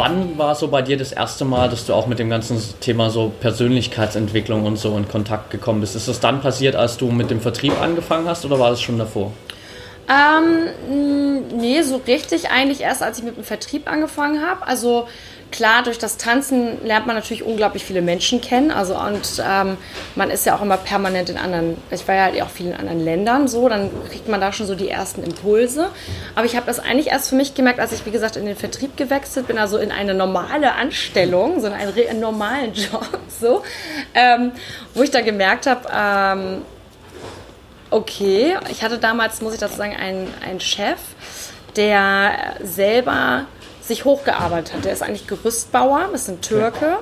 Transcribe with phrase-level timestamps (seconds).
[0.00, 3.10] wann war so bei dir das erste Mal, dass du auch mit dem ganzen Thema
[3.10, 5.94] so Persönlichkeitsentwicklung und so in Kontakt gekommen bist?
[5.94, 8.98] Ist das dann passiert, als du mit dem Vertrieb angefangen hast oder war das schon
[8.98, 9.32] davor?
[10.08, 14.66] Ähm, nee, so richtig eigentlich erst, als ich mit dem Vertrieb angefangen habe.
[14.66, 15.06] Also
[15.50, 18.70] klar, durch das Tanzen lernt man natürlich unglaublich viele Menschen kennen.
[18.70, 19.76] Also und ähm,
[20.14, 22.74] man ist ja auch immer permanent in anderen, ich war ja halt auch viel in
[22.74, 25.88] anderen Ländern so, dann kriegt man da schon so die ersten Impulse.
[26.34, 28.56] Aber ich habe das eigentlich erst für mich gemerkt, als ich, wie gesagt, in den
[28.56, 33.62] Vertrieb gewechselt bin, also in eine normale Anstellung, so in einen, einen normalen Job, so,
[34.14, 34.52] ähm,
[34.94, 36.62] wo ich da gemerkt habe, ähm,
[37.90, 40.98] okay, ich hatte damals, muss ich dazu sagen, einen, einen Chef,
[41.76, 43.46] der selber
[43.90, 44.84] sich hochgearbeitet hat.
[44.84, 46.98] Der ist eigentlich Gerüstbauer, ist ein Türke.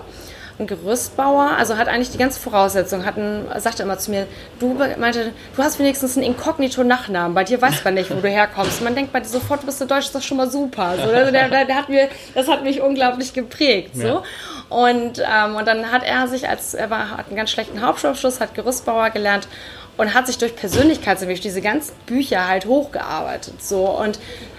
[0.58, 4.26] Ein Gerüstbauer, also hat eigentlich die ganze Voraussetzung, hat ein, sagte immer zu mir,
[4.58, 8.82] du meinte, du hast wenigstens einen Inkognito-Nachnamen, bei dir weiß man nicht, wo du herkommst.
[8.82, 10.94] Man denkt bei dir sofort, du bist du Deutsch, ist das schon mal super.
[10.96, 13.94] So, also der, der, der, hat mir, das hat mich unglaublich geprägt.
[13.94, 14.06] So.
[14.06, 14.22] Ja.
[14.68, 18.40] Und, ähm, und dann hat er sich als, er war, hat einen ganz schlechten Hauptschulabschluss,
[18.40, 19.46] hat Gerüstbauer gelernt
[19.98, 23.62] und hat sich durch Persönlichkeitsentwicklung diese ganzen Bücher halt hochgearbeitet.
[23.62, 23.84] So.
[23.90, 24.18] Und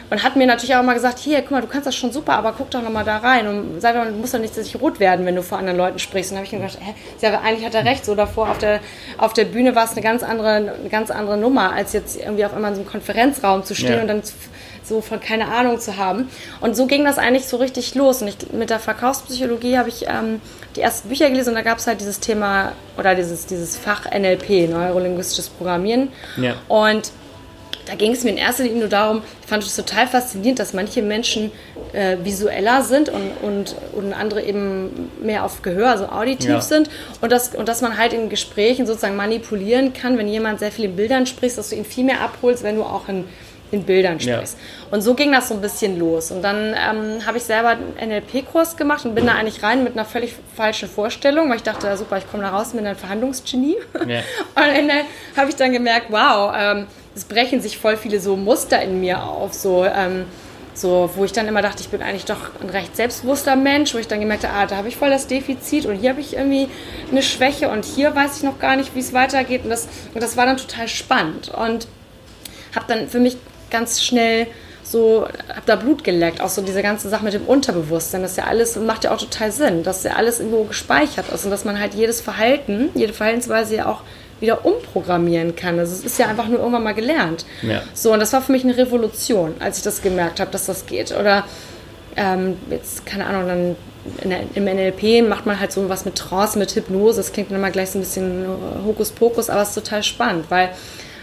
[0.09, 2.34] und hat mir natürlich auch mal gesagt, hier, guck mal, du kannst das schon super,
[2.34, 4.80] aber guck doch noch mal da rein und sei doch, du musst doch nicht sich
[4.82, 6.32] rot werden, wenn du vor anderen Leuten sprichst.
[6.32, 8.80] Und dann habe ich gedacht, hä, ja, eigentlich hat er recht, so davor auf der,
[9.17, 12.44] auf der Bühne war es eine ganz andere, eine ganz andere Nummer, als jetzt irgendwie
[12.44, 14.02] auf einmal in so einem Konferenzraum zu stehen ja.
[14.02, 14.23] und dann
[14.90, 16.30] so von keine Ahnung zu haben.
[16.59, 18.22] Und so ging das eigentlich so richtig los.
[18.22, 20.42] Und ich, mit der Verkaufspsychologie habe ich ähm,
[20.76, 24.06] die ersten Bücher gelesen und da gab es halt dieses Thema oder dieses, dieses Fach
[24.06, 26.10] NLP, Neurolinguistisches Programmieren.
[26.38, 26.56] Ja.
[26.67, 27.12] Und
[27.90, 30.73] da ging es mir in erster Linie nur darum, ich fand es total faszinierend, dass
[30.73, 31.52] manche Menschen
[31.92, 36.62] äh, visueller sind und, und, und andere eben mehr auf Gehör, also auditiv ja.
[36.62, 36.90] sind
[37.22, 40.86] und, das, und dass man halt in Gesprächen sozusagen manipulieren kann, wenn jemand sehr viel
[40.86, 43.26] in Bildern spricht, dass du ihn viel mehr abholst, wenn du auch in,
[43.71, 44.57] in Bildern sprichst.
[44.57, 44.87] Ja.
[44.91, 46.31] Und so ging das so ein bisschen los.
[46.31, 49.93] Und dann ähm, habe ich selber einen NLP-Kurs gemacht und bin da eigentlich rein mit
[49.93, 53.77] einer völlig falschen Vorstellung, weil ich dachte, super, ich komme da raus mit einem Verhandlungsgenie.
[54.07, 54.19] Ja.
[54.55, 54.93] Und am Ende
[55.37, 59.23] habe ich dann gemerkt, wow, ähm, es brechen sich voll viele so Muster in mir
[59.23, 60.25] auf, so, ähm,
[60.73, 63.97] so, wo ich dann immer dachte, ich bin eigentlich doch ein recht selbstbewusster Mensch, wo
[63.97, 66.36] ich dann gemerkt habe, ah, da habe ich voll das Defizit und hier habe ich
[66.36, 66.69] irgendwie
[67.11, 69.63] eine Schwäche und hier weiß ich noch gar nicht, wie es weitergeht.
[69.63, 71.87] Und das, und das war dann total spannend und
[72.75, 73.37] habe dann für mich
[73.69, 74.47] ganz schnell
[74.83, 78.45] so, habe da Blut geleckt, auch so diese ganze Sache mit dem Unterbewusstsein, das ja
[78.45, 81.80] alles, macht ja auch total Sinn, dass ja alles irgendwo gespeichert ist und dass man
[81.80, 84.02] halt jedes Verhalten, jede Verhaltensweise ja auch
[84.39, 85.77] wieder umprogrammieren kann.
[85.80, 87.45] Also es ist ja einfach nur irgendwann mal gelernt.
[87.61, 87.81] Ja.
[87.93, 90.86] So, und das war für mich eine Revolution, als ich das gemerkt habe, dass das
[90.86, 91.11] geht.
[91.11, 91.45] Oder
[92.15, 93.75] ähm, jetzt, keine Ahnung, dann
[94.23, 97.17] der, im NLP macht man halt so was mit Trance, mit Hypnose.
[97.17, 98.45] Das klingt dann immer gleich so ein bisschen
[98.86, 100.69] Hokuspokus, aber es ist total spannend, weil,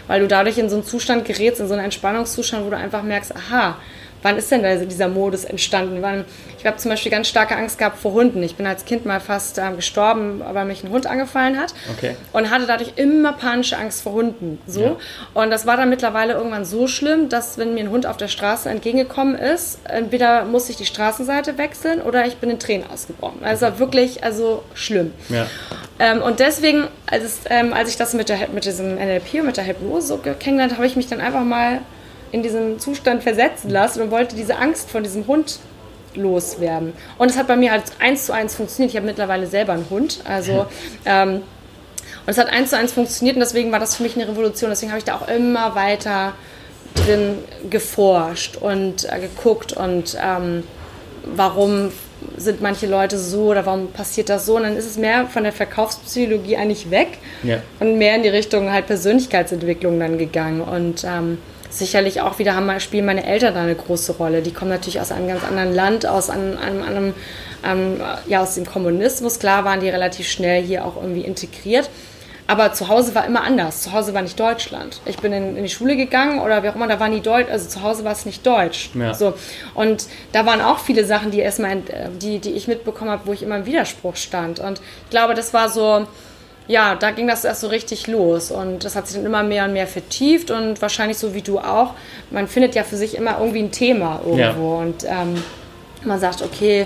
[0.07, 3.03] weil du dadurch in so einen Zustand gerätst, in so einen Entspannungszustand, wo du einfach
[3.03, 3.77] merkst, aha,
[4.27, 6.01] wann ist denn da dieser Modus entstanden?
[6.01, 6.25] Wann,
[6.59, 8.43] ich habe zum Beispiel ganz starke Angst gehabt vor Hunden.
[8.43, 11.73] Ich bin als Kind mal fast äh, gestorben, weil mich ein Hund angefallen hat.
[11.95, 12.17] Okay.
[12.33, 14.59] Und hatte dadurch immer panische Angst vor Hunden.
[14.67, 14.83] So.
[14.83, 14.95] Ja.
[15.33, 18.27] Und das war dann mittlerweile irgendwann so schlimm, dass wenn mir ein Hund auf der
[18.27, 23.45] Straße entgegengekommen ist, entweder musste ich die Straßenseite wechseln oder ich bin in Tränen ausgebrochen.
[23.45, 25.13] Also wirklich, also schlimm.
[25.29, 25.47] Ja.
[25.99, 29.57] Ähm, und deswegen, als, ähm, als ich das mit, der, mit diesem NLP und mit
[29.57, 31.79] der Hypnose so kennengelernt habe, ich mich dann einfach mal
[32.37, 35.59] in diesen Zustand versetzen lassen und wollte diese Angst von diesem Hund
[36.15, 36.93] loswerden.
[37.17, 38.91] Und es hat bei mir halt eins zu eins funktioniert.
[38.91, 40.21] Ich habe mittlerweile selber einen Hund.
[40.25, 40.65] Also
[41.05, 41.41] ähm,
[42.27, 44.69] und es hat eins zu eins funktioniert und deswegen war das für mich eine Revolution.
[44.69, 46.33] Deswegen habe ich da auch immer weiter
[46.95, 47.37] drin
[47.69, 50.63] geforscht und äh, geguckt und ähm,
[51.23, 51.91] warum
[52.35, 54.57] sind manche Leute so oder warum passiert das so?
[54.57, 57.61] Und dann ist es mehr von der Verkaufspsychologie eigentlich weg ja.
[57.79, 60.61] und mehr in die Richtung halt Persönlichkeitsentwicklung dann gegangen.
[60.61, 61.37] Und ähm,
[61.79, 64.41] sicherlich auch wieder haben, spielen meine Eltern da eine große Rolle.
[64.41, 67.13] Die kommen natürlich aus einem ganz anderen Land, aus einem, einem, einem
[67.63, 69.39] ähm, ja, aus dem Kommunismus.
[69.39, 71.89] Klar waren die relativ schnell hier auch irgendwie integriert.
[72.49, 73.81] Aber zu Hause war immer anders.
[73.81, 75.01] Zu Hause war nicht Deutschland.
[75.05, 77.49] Ich bin in, in die Schule gegangen oder wie auch immer, da war nie Deutsch,
[77.51, 78.89] also zu Hause war es nicht Deutsch.
[78.93, 79.13] Ja.
[79.13, 79.33] So.
[79.73, 81.83] Und da waren auch viele Sachen, die erstmal,
[82.21, 84.61] die, die ich mitbekommen habe, wo ich immer im Widerspruch stand.
[84.61, 86.07] Und ich glaube, das war so,
[86.67, 89.65] ja, da ging das erst so richtig los und das hat sich dann immer mehr
[89.65, 91.93] und mehr vertieft und wahrscheinlich so wie du auch,
[92.29, 94.81] man findet ja für sich immer irgendwie ein Thema irgendwo ja.
[94.81, 95.43] und ähm,
[96.03, 96.85] man sagt, okay,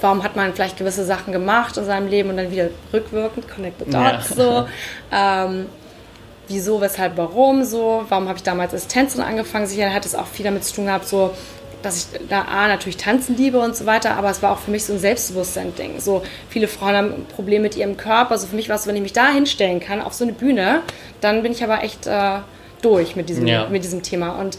[0.00, 3.78] warum hat man vielleicht gewisse Sachen gemacht in seinem Leben und dann wieder rückwirkend, connect
[3.78, 4.36] the dots, ja.
[4.36, 4.68] so.
[5.12, 5.66] Ähm,
[6.48, 10.26] wieso, weshalb, warum so, warum habe ich damals als Tänzerin angefangen, sicher hat es auch
[10.26, 11.32] viel damit zu tun gehabt, so
[11.82, 14.70] dass ich da A, natürlich tanzen liebe und so weiter, aber es war auch für
[14.70, 16.00] mich so ein Selbstbewusstsein-Ding.
[16.00, 18.32] So viele Frauen haben ein Problem mit ihrem Körper.
[18.32, 20.82] Also für mich war es, wenn ich mich da hinstellen kann, auf so eine Bühne,
[21.20, 22.38] dann bin ich aber echt äh,
[22.82, 23.68] durch mit diesem, ja.
[23.68, 24.38] mit diesem Thema.
[24.40, 24.58] Und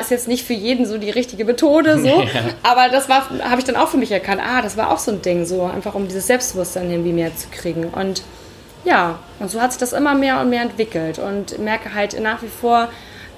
[0.00, 2.26] ist jetzt nicht für jeden so die richtige Methode, so, ja.
[2.62, 5.10] aber das war, habe ich dann auch für mich erkannt, ah, das war auch so
[5.10, 7.84] ein Ding, so einfach um dieses Selbstbewusstsein irgendwie mehr zu kriegen.
[7.84, 8.22] Und
[8.84, 12.42] ja, und so hat sich das immer mehr und mehr entwickelt und merke halt nach
[12.42, 12.88] wie vor,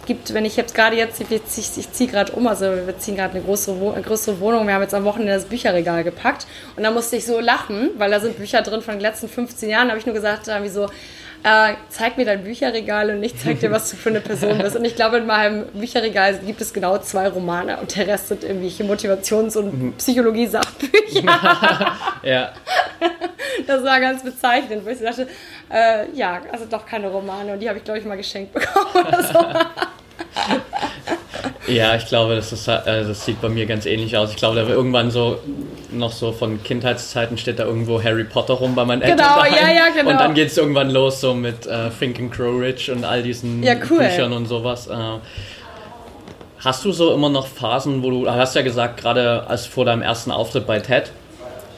[0.07, 3.35] gibt, wenn ich jetzt gerade jetzt, ich, ich ziehe gerade um, also wir ziehen gerade
[3.35, 6.91] eine größere, eine größere Wohnung, wir haben jetzt am Wochenende das Bücherregal gepackt und da
[6.91, 9.91] musste ich so lachen, weil da sind Bücher drin von den letzten 15 Jahren, da
[9.91, 10.89] habe ich nur gesagt, wie so,
[11.47, 14.75] äh, zeig mir dein Bücherregal und ich zeig dir, was du für eine Person bist.
[14.75, 18.43] Und ich glaube, in meinem Bücherregal gibt es genau zwei Romane und der Rest sind
[18.43, 19.93] irgendwelche Motivations- und mhm.
[19.93, 21.23] Psychologie-Sachbücher.
[22.25, 22.53] ja.
[23.67, 25.29] Das war ganz bezeichnend, wo ich dachte,
[25.73, 29.07] äh, ja, also doch keine Romane und die habe ich, glaube ich, mal geschenkt bekommen
[29.07, 29.39] oder so.
[31.69, 34.31] Ja, ich glaube, das, ist, äh, das sieht bei mir ganz ähnlich aus.
[34.31, 35.39] Ich glaube, da irgendwann so
[35.91, 39.19] noch so von Kindheitszeiten steht da irgendwo Harry Potter rum bei meinen Eltern.
[39.19, 39.53] Genau, daheim.
[39.55, 40.11] ja, ja, genau.
[40.11, 43.23] Und dann geht es irgendwann los so mit äh, Think and Grow Rich und all
[43.23, 43.99] diesen ja, cool.
[43.99, 44.87] Büchern und sowas.
[44.87, 44.95] Äh,
[46.61, 50.03] hast du so immer noch Phasen, wo du, hast ja gesagt, gerade als vor deinem
[50.03, 51.11] ersten Auftritt bei TED,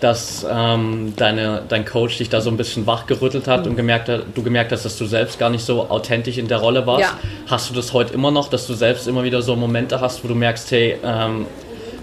[0.00, 3.70] dass ähm, deine, dein Coach dich da so ein bisschen wachgerüttelt hat mhm.
[3.70, 6.58] und gemerkt hat, du gemerkt hast, dass du selbst gar nicht so authentisch in der
[6.58, 7.02] Rolle warst.
[7.02, 7.18] Ja.
[7.46, 10.28] Hast du das heute immer noch, dass du selbst immer wieder so Momente hast, wo
[10.28, 11.46] du merkst, hey, ähm,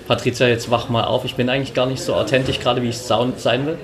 [0.07, 2.97] Patricia, jetzt wach mal auf, ich bin eigentlich gar nicht so authentisch, gerade wie ich
[2.97, 3.33] sein
[3.65, 3.77] will?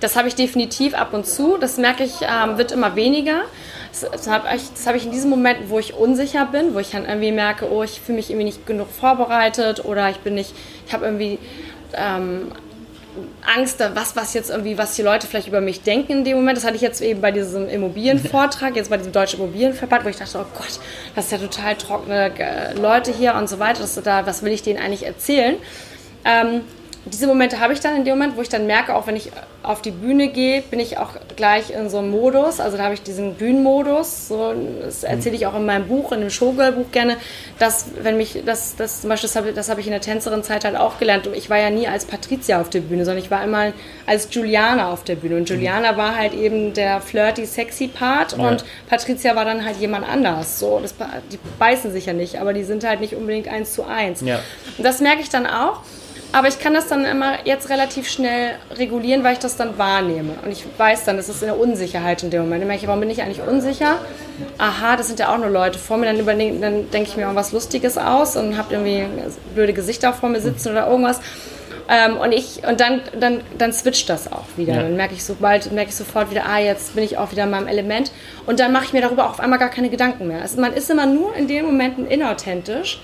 [0.00, 1.56] Das habe ich definitiv ab und zu.
[1.58, 3.42] Das merke ich, ähm, wird immer weniger.
[3.90, 6.90] Das, das habe ich, hab ich in diesen Momenten, wo ich unsicher bin, wo ich
[6.90, 10.52] dann irgendwie merke, oh, ich fühle mich irgendwie nicht genug vorbereitet oder ich bin nicht,
[10.86, 11.38] ich habe irgendwie
[11.94, 12.52] ähm,
[13.42, 16.56] Angst, was, was jetzt irgendwie, was die Leute vielleicht über mich denken in dem Moment.
[16.56, 20.16] Das hatte ich jetzt eben bei diesem Immobilienvortrag, jetzt bei diesem Deutschen Immobilienverband, wo ich
[20.16, 20.80] dachte, oh Gott,
[21.14, 23.80] das ist ja total trockene äh, Leute hier und so weiter.
[23.80, 25.56] Das, da, was will ich denen eigentlich erzählen?
[26.24, 26.62] Ähm,
[27.06, 29.30] diese Momente habe ich dann in dem Moment, wo ich dann merke, auch wenn ich
[29.62, 32.58] auf die Bühne gehe, bin ich auch gleich in so einem Modus.
[32.58, 34.28] Also da habe ich diesen Bühnenmodus.
[34.28, 37.16] So, das erzähle ich auch in meinem Buch, in dem Showgirl-Buch gerne,
[37.60, 40.64] dass wenn mich, das, das zum Beispiel, das habe, das habe ich in der Tänzerin-Zeit
[40.64, 41.28] halt auch gelernt.
[41.34, 43.72] Ich war ja nie als Patricia auf der Bühne, sondern ich war immer
[44.04, 45.36] als Juliana auf der Bühne.
[45.36, 45.96] Und Juliana mhm.
[45.96, 48.48] war halt eben der flirty, sexy Part ja.
[48.48, 50.58] und Patricia war dann halt jemand anders.
[50.58, 50.94] So, das,
[51.30, 54.22] die beißen sich ja nicht, aber die sind halt nicht unbedingt eins zu eins.
[54.22, 54.40] Ja.
[54.76, 55.82] Und das merke ich dann auch.
[56.32, 60.34] Aber ich kann das dann immer jetzt relativ schnell regulieren, weil ich das dann wahrnehme.
[60.44, 62.62] Und ich weiß dann, das ist eine Unsicherheit in dem Moment.
[62.62, 63.98] Dann merke ich, warum bin ich eigentlich unsicher?
[64.58, 66.12] Aha, das sind ja auch nur Leute vor mir.
[66.12, 66.26] Dann,
[66.60, 69.04] dann denke ich mir irgendwas Lustiges aus und habe irgendwie
[69.54, 71.20] blöde Gesichter vor mir sitzen oder irgendwas.
[71.88, 74.74] Ähm, und ich, und dann, dann, dann switcht das auch wieder.
[74.74, 74.82] Ja.
[74.82, 77.50] Dann merke ich sobald, merke ich sofort wieder, ah, jetzt bin ich auch wieder in
[77.50, 78.10] meinem Element.
[78.46, 80.42] Und dann mache ich mir darüber auch auf einmal gar keine Gedanken mehr.
[80.42, 83.00] Also man ist immer nur in den Momenten inauthentisch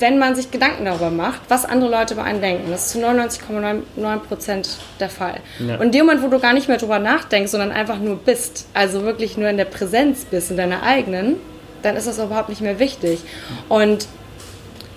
[0.00, 2.70] wenn man sich Gedanken darüber macht, was andere Leute über einen denken.
[2.70, 5.40] Das ist zu 99,9 Prozent der Fall.
[5.58, 5.76] Ja.
[5.76, 8.66] Und in dem Moment, wo du gar nicht mehr darüber nachdenkst, sondern einfach nur bist,
[8.74, 11.36] also wirklich nur in der Präsenz bist, in deiner eigenen,
[11.82, 13.20] dann ist das überhaupt nicht mehr wichtig.
[13.68, 14.08] Und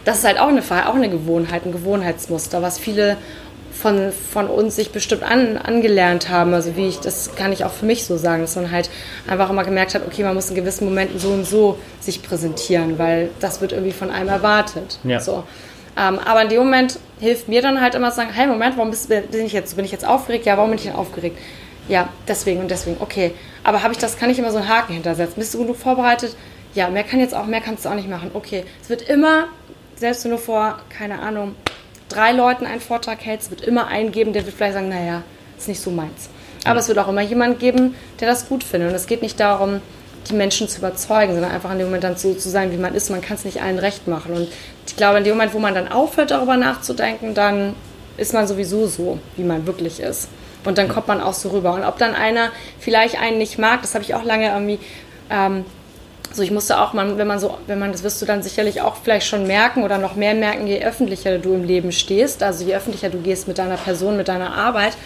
[0.06, 3.18] das ist halt auch eine, auch eine Gewohnheit, ein Gewohnheitsmuster, was viele
[3.84, 6.54] von, von uns sich bestimmt an, angelernt haben.
[6.54, 8.90] Also wie ich, das kann ich auch für mich so sagen, dass man halt
[9.28, 12.98] einfach immer gemerkt hat, okay, man muss in gewissen Momenten so und so sich präsentieren,
[12.98, 15.00] weil das wird irgendwie von einem erwartet.
[15.04, 15.20] Ja.
[15.20, 15.44] So.
[15.98, 18.90] Ähm, aber in dem Moment hilft mir dann halt immer zu sagen, hey Moment, warum
[18.90, 20.46] bist, bin ich jetzt, bin ich jetzt aufgeregt?
[20.46, 21.38] Ja, warum bin ich denn aufgeregt?
[21.90, 23.34] Ja, deswegen und deswegen, okay.
[23.66, 25.36] Aber habe ich das, kann ich immer so einen Haken hintersetzen?
[25.36, 26.38] Bist du genug vorbereitet?
[26.74, 28.32] Ja, mehr kann jetzt auch, mehr kannst du auch nicht machen.
[28.34, 28.64] Okay.
[28.82, 29.48] Es wird immer,
[29.98, 31.56] selbst wenn du vor, keine Ahnung,
[32.14, 35.24] drei Leuten einen Vortrag hältst, wird immer einen geben, der wird vielleicht sagen, naja,
[35.58, 36.30] ist nicht so meins.
[36.66, 38.90] Aber es wird auch immer jemand geben, der das gut findet.
[38.90, 39.82] Und es geht nicht darum,
[40.30, 42.96] die Menschen zu überzeugen, sondern einfach in dem Moment dann so zu sein, wie man
[42.96, 43.10] ist.
[43.10, 44.34] Man kann es nicht allen recht machen.
[44.34, 44.48] Und
[44.88, 47.76] ich glaube, in dem Moment, wo man dann aufhört, darüber nachzudenken, dann
[48.16, 50.30] ist man sowieso so, wie man wirklich ist.
[50.64, 51.74] Und dann kommt man auch so rüber.
[51.74, 54.80] Und ob dann einer vielleicht einen nicht mag, das habe ich auch lange irgendwie
[55.30, 55.66] ähm,
[56.34, 58.82] so, ich musste auch, man, wenn man so, wenn man, das wirst du dann sicherlich
[58.82, 62.66] auch vielleicht schon merken oder noch mehr merken, je öffentlicher du im Leben stehst, also
[62.66, 64.98] je öffentlicher du gehst mit deiner Person, mit deiner Arbeit,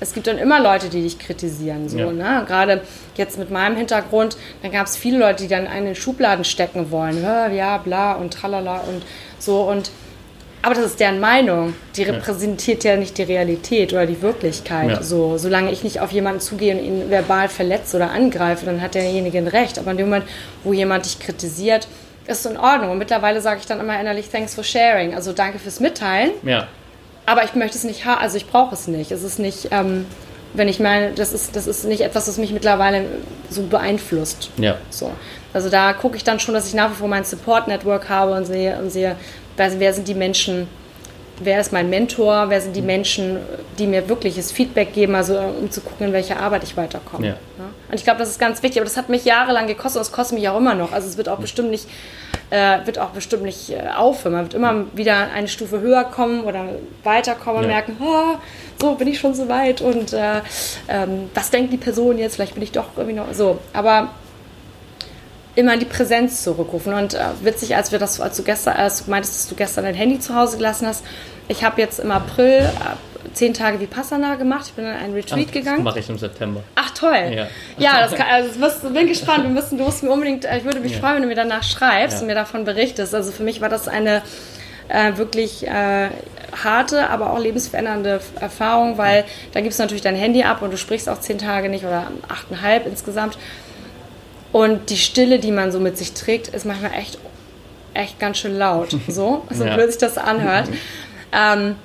[0.00, 1.88] es gibt dann immer Leute, die dich kritisieren.
[1.88, 2.12] So, ja.
[2.12, 2.44] ne?
[2.46, 2.80] Gerade
[3.16, 6.44] jetzt mit meinem Hintergrund, dann gab es viele Leute, die dann einen in den Schubladen
[6.44, 7.22] stecken wollen.
[7.22, 9.02] Ja, bla und tralala und
[9.38, 9.60] so.
[9.60, 9.90] Und
[10.62, 11.74] aber das ist deren Meinung.
[11.96, 14.90] Die repräsentiert ja, ja nicht die Realität oder die Wirklichkeit.
[14.90, 15.02] Ja.
[15.02, 18.94] So, solange ich nicht auf jemanden zugehe und ihn verbal verletze oder angreife, dann hat
[18.94, 19.78] derjenige ein Recht.
[19.78, 20.26] Aber in dem Moment,
[20.62, 21.88] wo jemand dich kritisiert,
[22.26, 22.90] ist es in Ordnung.
[22.90, 25.14] Und mittlerweile sage ich dann immer innerlich Thanks for sharing.
[25.14, 26.32] Also danke fürs Mitteilen.
[26.42, 26.68] Ja.
[27.24, 29.12] Aber ich möchte es nicht haben, also ich brauche es nicht.
[29.12, 30.04] Es ist nicht, ähm,
[30.52, 33.04] wenn ich meine, das ist, das ist nicht etwas, das mich mittlerweile
[33.48, 34.50] so beeinflusst.
[34.58, 34.76] Ja.
[34.90, 35.12] So.
[35.52, 38.44] Also da gucke ich dann schon, dass ich nach wie vor mein Support-Network habe und
[38.44, 39.16] sehe, und sehe
[39.78, 40.68] wer, sind die Menschen,
[41.40, 43.38] wer ist mein Mentor, wer sind die Menschen,
[43.78, 47.26] die mir wirkliches Feedback geben, also um zu gucken, in welche Arbeit ich weiterkomme.
[47.26, 47.36] Ja.
[47.90, 50.12] Und ich glaube, das ist ganz wichtig, aber das hat mich jahrelang gekostet und es
[50.12, 50.92] kostet mich auch immer noch.
[50.92, 51.88] Also es wird auch bestimmt nicht,
[52.50, 54.34] äh, wird auch bestimmt nicht äh, aufhören.
[54.34, 56.66] Man wird immer wieder eine Stufe höher kommen oder
[57.02, 57.74] weiterkommen und ja.
[57.74, 58.36] merken, oh,
[58.80, 60.40] so bin ich schon so weit und äh,
[60.88, 62.36] ähm, was denkt die Person jetzt?
[62.36, 63.58] Vielleicht bin ich doch irgendwie noch so.
[63.72, 64.10] Aber
[65.54, 66.94] immer in die Präsenz zurückrufen.
[66.94, 69.84] Und äh, witzig, als wir das, als du gestern, als du meintest, dass du gestern
[69.84, 71.04] dein Handy zu Hause gelassen hast,
[71.48, 74.66] ich habe jetzt im April äh, zehn Tage Vipassana gemacht.
[74.66, 75.84] Ich bin in einen Retreat Ach, gegangen.
[75.84, 76.62] Das mache ich im September.
[76.74, 77.32] Ach toll.
[77.34, 77.46] Ja,
[77.78, 79.44] ja das kann, also das bin gespannt.
[79.44, 80.98] Wir müssen, du musst mir unbedingt, äh, ich würde mich ja.
[80.98, 82.20] freuen, wenn du mir danach schreibst ja.
[82.20, 83.14] und mir davon berichtest.
[83.14, 84.22] Also für mich war das eine
[84.88, 86.08] äh, wirklich äh,
[86.64, 90.76] harte, aber auch lebensverändernde Erfahrung, weil da gibst du natürlich dein Handy ab und du
[90.76, 93.38] sprichst auch zehn Tage nicht oder achteinhalb insgesamt.
[94.52, 97.18] Und die Stille, die man so mit sich trägt, ist manchmal echt,
[97.94, 98.96] echt ganz schön laut.
[99.08, 99.74] So, so ja.
[99.74, 100.68] blöd sich das anhört.
[101.32, 101.76] ähm,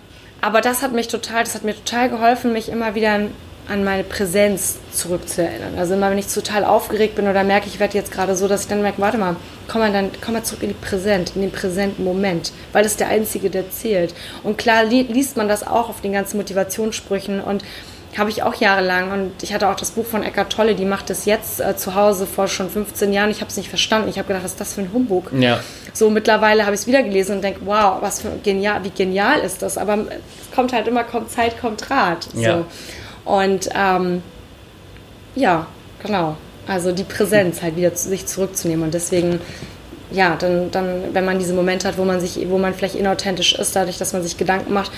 [0.41, 3.19] aber das hat mich total, das hat mir total geholfen, mich immer wieder
[3.67, 5.77] an meine Präsenz zurückzuerinnern.
[5.77, 8.61] Also immer, wenn ich total aufgeregt bin oder merke, ich werde jetzt gerade so, dass
[8.61, 9.35] ich dann merke, warte mal,
[9.67, 12.93] komm mal, dann, komm mal zurück in die Präsent, in den präsenten Moment, weil das
[12.93, 14.13] ist der einzige, der zählt.
[14.43, 17.63] Und klar li liest man das auch auf den ganzen Motivationssprüchen und
[18.17, 19.11] habe ich auch jahrelang.
[19.11, 21.95] Und ich hatte auch das Buch von Eckart Tolle, die macht das jetzt äh, zu
[21.95, 23.29] Hause vor schon 15 Jahren.
[23.29, 24.09] Ich habe es nicht verstanden.
[24.09, 25.31] Ich habe gedacht, was ist das für ein Humbug?
[25.37, 25.59] Ja.
[25.93, 29.39] So mittlerweile habe ich es wieder gelesen und denke, wow, was für genial, wie genial
[29.39, 29.77] ist das?
[29.77, 32.27] Aber es kommt halt immer, kommt Zeit, kommt Rat.
[32.33, 32.41] So.
[32.41, 32.65] Ja.
[33.25, 34.23] Und ähm,
[35.35, 35.67] ja,
[36.01, 36.37] genau.
[36.67, 38.85] Also die Präsenz halt wieder zu sich zurückzunehmen.
[38.85, 39.39] Und deswegen
[40.11, 43.55] ja, dann, dann, wenn man diese Momente hat, wo man sich, wo man vielleicht inauthentisch
[43.55, 44.91] ist, dadurch, dass man sich Gedanken macht,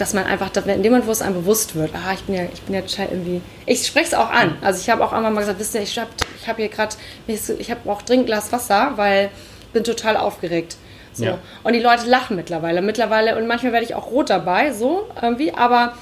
[0.00, 2.44] dass man einfach, in dem Moment, wo es einem bewusst wird, ah, ich bin ja,
[2.52, 4.56] ich bin ja irgendwie, ich spreche es auch an.
[4.62, 6.08] Also ich habe auch einmal mal gesagt, wisst ihr, ich habe
[6.40, 9.28] ich hab hier gerade, ich habe auch dringend Glas Wasser, weil
[9.60, 10.76] ich bin total aufgeregt.
[11.12, 11.26] So.
[11.26, 11.38] Ja.
[11.64, 12.80] Und die Leute lachen mittlerweile.
[12.80, 15.92] Mittlerweile, und manchmal werde ich auch rot dabei, so irgendwie, aber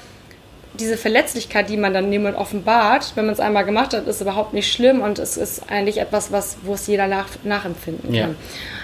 [0.75, 4.53] diese Verletzlichkeit, die man dann jemand offenbart, wenn man es einmal gemacht hat, ist überhaupt
[4.53, 8.13] nicht schlimm und es ist eigentlich etwas, was, wo es jeder nach, nachempfinden kann.
[8.13, 8.29] Ja.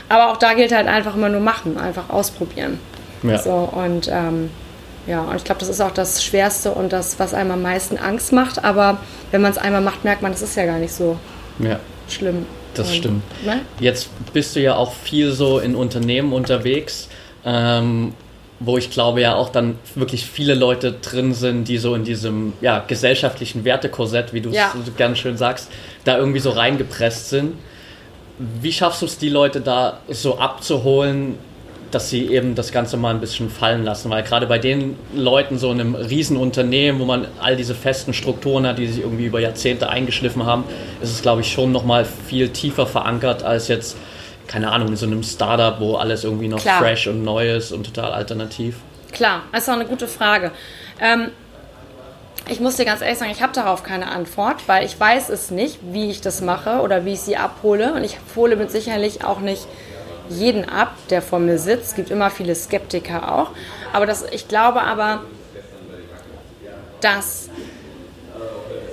[0.09, 2.79] Aber auch da gilt halt einfach immer nur machen, einfach ausprobieren.
[3.23, 3.37] Ja.
[3.37, 4.49] So, und ähm,
[5.07, 7.97] ja, und ich glaube, das ist auch das Schwerste und das, was einem am meisten
[7.97, 8.63] Angst macht.
[8.63, 8.97] Aber
[9.31, 11.17] wenn man es einmal macht, merkt man, das ist ja gar nicht so
[11.59, 11.79] ja.
[12.09, 12.45] schlimm.
[12.73, 13.45] Das und, stimmt.
[13.45, 13.61] Ne?
[13.79, 17.07] Jetzt bist du ja auch viel so in Unternehmen unterwegs,
[17.45, 18.13] ähm,
[18.59, 22.53] wo ich glaube ja auch dann wirklich viele Leute drin sind, die so in diesem
[22.61, 24.73] ja, gesellschaftlichen Wertekorsett, wie du es ja.
[24.73, 25.69] so ganz schön sagst,
[26.03, 27.53] da irgendwie so reingepresst sind.
[28.37, 31.37] Wie schaffst du es, die Leute da so abzuholen,
[31.95, 34.09] dass sie eben das Ganze mal ein bisschen fallen lassen.
[34.09, 38.67] Weil gerade bei den Leuten, so in einem Riesenunternehmen, wo man all diese festen Strukturen
[38.67, 40.65] hat, die sich irgendwie über Jahrzehnte eingeschliffen haben,
[41.01, 43.95] ist es, glaube ich, schon nochmal viel tiefer verankert als jetzt,
[44.45, 46.79] keine Ahnung, in so einem Startup, wo alles irgendwie noch Klar.
[46.79, 48.75] fresh und neu ist und total alternativ.
[49.13, 50.51] Klar, das ist auch eine gute Frage.
[50.99, 51.29] Ähm,
[52.49, 55.49] ich muss dir ganz ehrlich sagen, ich habe darauf keine Antwort, weil ich weiß es
[55.49, 57.93] nicht, wie ich das mache oder wie ich sie abhole.
[57.93, 59.65] Und ich hole mit sicherlich auch nicht
[60.29, 61.89] jeden ab, der vor mir sitzt.
[61.89, 63.51] Es gibt immer viele Skeptiker auch.
[63.93, 65.21] Aber das, ich glaube aber,
[67.01, 67.49] dass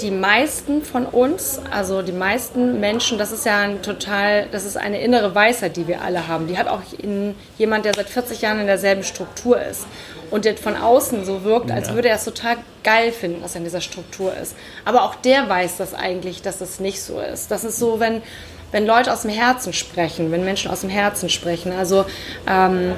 [0.02, 4.76] die meisten von uns, also die meisten Menschen, das ist ja ein total, das ist
[4.76, 6.48] eine innere Weisheit, die wir alle haben.
[6.48, 9.86] Die hat auch in, jemand, der seit 40 Jahren in derselben Struktur ist
[10.30, 11.94] und der von außen so wirkt, als ja.
[11.94, 14.56] würde er es total geil finden, was er in dieser Struktur ist.
[14.84, 17.50] Aber auch der weiß das eigentlich, dass es nicht so ist.
[17.50, 18.22] Das ist so, wenn
[18.72, 21.72] wenn Leute aus dem Herzen sprechen, wenn Menschen aus dem Herzen sprechen.
[21.72, 22.04] Also
[22.48, 22.94] ähm,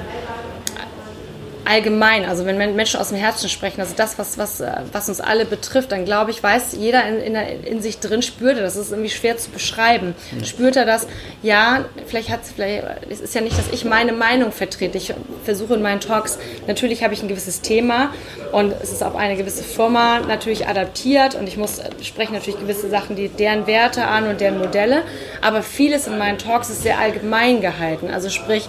[1.65, 5.19] allgemein, also wenn Menschen aus dem Herzen sprechen, also das, was, was, äh, was uns
[5.19, 8.75] alle betrifft, dann glaube ich, weiß jeder in, in, in sich drin, spürt er das.
[8.75, 10.15] ist irgendwie schwer zu beschreiben.
[10.37, 10.45] Ja.
[10.45, 11.07] Spürt er das?
[11.41, 14.97] Ja, vielleicht hat vielleicht, es ist ja nicht, dass ich meine Meinung vertrete.
[14.97, 18.13] Ich versuche in meinen Talks, natürlich habe ich ein gewisses Thema
[18.51, 22.89] und es ist auf eine gewisse Firma natürlich adaptiert und ich muss sprechen natürlich gewisse
[22.89, 25.01] Sachen, die deren Werte an und deren Modelle,
[25.41, 28.09] aber vieles in meinen Talks ist sehr allgemein gehalten.
[28.11, 28.67] Also sprich,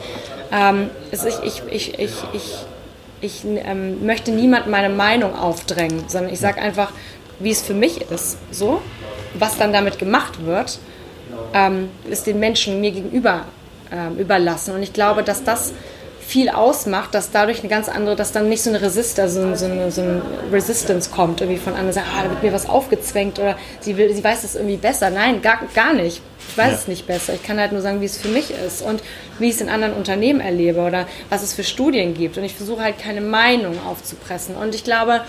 [0.53, 2.67] ähm, ich, ich, ich, ich, ich
[3.21, 6.93] ich ähm, möchte niemand meine Meinung aufdrängen, sondern ich sage einfach,
[7.39, 8.39] wie es für mich ist.
[8.51, 8.81] So,
[9.35, 10.79] was dann damit gemacht wird,
[11.55, 13.43] ähm, ist den Menschen mir gegenüber
[13.93, 14.75] ähm, überlassen.
[14.75, 15.73] Und ich glaube, dass das
[16.27, 19.67] viel ausmacht, dass dadurch eine ganz andere, dass dann nicht so eine Resist, also so
[19.67, 23.39] eine, so eine Resistance kommt, irgendwie von anderen sagen, ah, da wird mir was aufgezwängt
[23.39, 25.11] oder sie will, sie weiß es irgendwie besser.
[25.11, 26.21] Nein, gar, gar nicht.
[26.49, 26.75] Ich weiß ja.
[26.75, 27.35] es nicht besser.
[27.35, 29.03] Ich kann halt nur sagen, wie es für mich ist und
[29.39, 32.37] wie ich es in anderen Unternehmen erlebe oder was es für Studien gibt.
[32.39, 34.57] Und ich versuche halt keine Meinung aufzupressen.
[34.57, 35.21] Und ich glaube,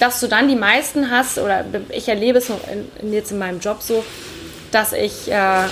[0.00, 2.50] dass du dann die meisten hast, oder ich erlebe es
[3.02, 4.04] jetzt in meinem Job so,
[4.72, 5.66] dass ich äh,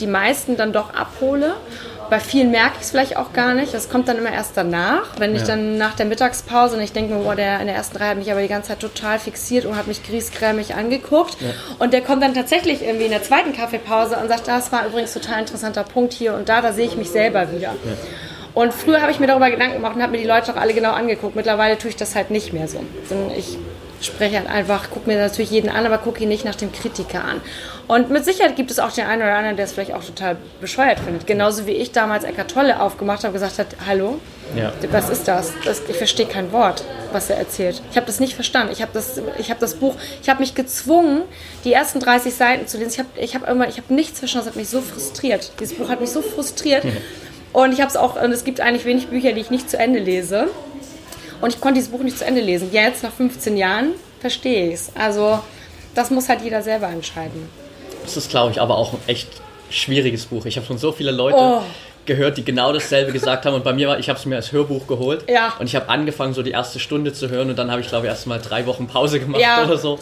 [0.00, 1.54] die meisten dann doch abhole
[2.10, 3.74] bei vielen merke ich es vielleicht auch gar nicht.
[3.74, 5.48] Das kommt dann immer erst danach, wenn ich ja.
[5.48, 8.18] dann nach der Mittagspause und ich denke mir, boah, der in der ersten Reihe hat
[8.18, 11.36] mich aber die ganze Zeit total fixiert und hat mich griesgrämig angeguckt.
[11.40, 11.48] Ja.
[11.78, 15.12] Und der kommt dann tatsächlich irgendwie in der zweiten Kaffeepause und sagt, das war übrigens
[15.12, 17.68] total interessanter Punkt hier und da, da sehe ich mich selber wieder.
[17.68, 17.96] Ja.
[18.54, 20.74] Und früher habe ich mir darüber Gedanken gemacht und habe mir die Leute auch alle
[20.74, 21.36] genau angeguckt.
[21.36, 22.80] Mittlerweile tue ich das halt nicht mehr so.
[23.36, 23.58] Ich
[24.00, 27.24] spreche halt einfach, gucke mir natürlich jeden an, aber gucke ihn nicht nach dem Kritiker
[27.24, 27.40] an.
[27.88, 30.36] Und mit Sicherheit gibt es auch den einen oder anderen, der es vielleicht auch total
[30.60, 31.26] bescheuert findet.
[31.26, 34.20] Genauso wie ich damals Eckart Tolle aufgemacht habe und gesagt hat, hallo,
[34.54, 34.72] ja.
[34.92, 35.54] was ist das?
[35.64, 37.80] das ich verstehe kein Wort, was er erzählt.
[37.90, 38.74] Ich habe das nicht verstanden.
[38.74, 39.18] Ich habe das,
[39.48, 41.22] hab das Buch, ich habe mich gezwungen,
[41.64, 42.90] die ersten 30 Seiten zu lesen.
[42.90, 45.52] Ich habe ich hab irgendwann, ich habe nichts verstanden, das hat mich so frustriert.
[45.58, 46.84] Dieses Buch hat mich so frustriert.
[46.84, 46.96] Mhm.
[47.54, 49.78] Und ich habe es auch, und es gibt eigentlich wenig Bücher, die ich nicht zu
[49.78, 50.48] Ende lese.
[51.40, 52.68] Und ich konnte dieses Buch nicht zu Ende lesen.
[52.70, 54.92] Jetzt, nach 15 Jahren, verstehe ich es.
[54.94, 55.40] Also,
[55.94, 57.48] das muss halt jeder selber entscheiden.
[58.08, 59.28] Das ist, glaube ich, aber auch ein echt
[59.68, 60.46] schwieriges Buch.
[60.46, 61.60] Ich habe schon so viele Leute oh.
[62.06, 63.54] Gehört, die genau dasselbe gesagt haben.
[63.54, 65.24] Und bei mir war, ich habe es mir als Hörbuch geholt.
[65.28, 65.54] Ja.
[65.58, 67.50] Und ich habe angefangen, so die erste Stunde zu hören.
[67.50, 69.64] Und dann habe ich, glaube ich, erst mal drei Wochen Pause gemacht ja.
[69.64, 69.98] oder so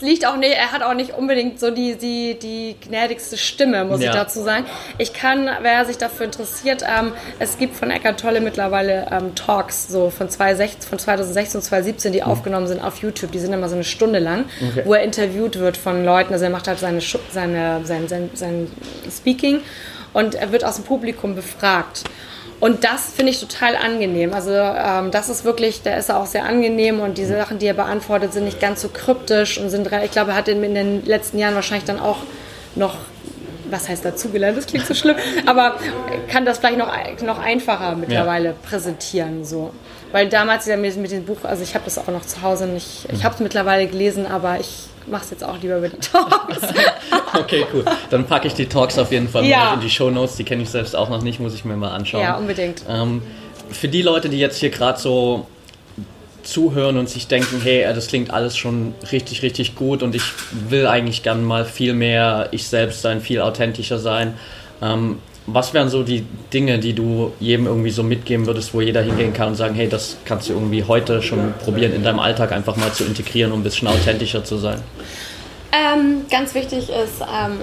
[0.00, 4.00] liegt auch nicht, er hat auch nicht unbedingt so die, die, die gnädigste Stimme, muss
[4.00, 4.10] ja.
[4.10, 4.66] ich dazu sagen.
[4.98, 9.88] Ich kann, wer sich dafür interessiert, ähm, es gibt von Eckart Tolle mittlerweile ähm, Talks,
[9.88, 12.26] so von, 2016, von 2016 und 2017, die mhm.
[12.26, 13.32] aufgenommen sind auf YouTube.
[13.32, 14.82] Die sind immer so eine Stunde lang, okay.
[14.84, 16.32] wo er interviewt wird von Leuten.
[16.32, 18.68] Also er macht halt seine, seine, sein, sein, sein
[19.10, 19.60] Speaking
[20.16, 22.04] und er wird aus dem Publikum befragt.
[22.58, 24.32] Und das finde ich total angenehm.
[24.32, 27.74] Also ähm, das ist wirklich, der ist auch sehr angenehm und diese Sachen, die er
[27.74, 31.04] beantwortet, sind nicht ganz so kryptisch und sind, ich glaube, er hat in, in den
[31.04, 32.20] letzten Jahren wahrscheinlich dann auch
[32.74, 32.94] noch
[33.68, 35.74] was heißt dazugelernt, das klingt so schlimm, aber
[36.30, 36.92] kann das vielleicht noch,
[37.22, 38.54] noch einfacher mittlerweile ja.
[38.62, 39.44] präsentieren.
[39.44, 39.72] So.
[40.12, 42.68] Weil damals ja mit, mit dem Buch, also ich habe das auch noch zu Hause
[42.68, 46.58] nicht, ich habe es mittlerweile gelesen, aber ich mach's jetzt auch lieber über die Talks.
[47.34, 47.84] okay, cool.
[48.10, 49.74] Dann packe ich die Talks auf jeden Fall ja.
[49.74, 50.36] in die Show Notes.
[50.36, 52.22] Die kenne ich selbst auch noch nicht, muss ich mir mal anschauen.
[52.22, 52.82] Ja, unbedingt.
[52.88, 53.22] Ähm,
[53.70, 55.46] für die Leute, die jetzt hier gerade so
[56.42, 60.22] zuhören und sich denken, hey, das klingt alles schon richtig, richtig gut und ich
[60.68, 64.34] will eigentlich gern mal viel mehr ich selbst sein, viel authentischer sein.
[64.80, 69.02] Ähm, was wären so die Dinge, die du jedem irgendwie so mitgeben würdest, wo jeder
[69.02, 72.52] hingehen kann und sagen, hey, das kannst du irgendwie heute schon probieren, in deinem Alltag
[72.52, 74.80] einfach mal zu integrieren, um ein bisschen authentischer zu sein?
[75.72, 77.60] Ähm, ganz wichtig ist, ähm,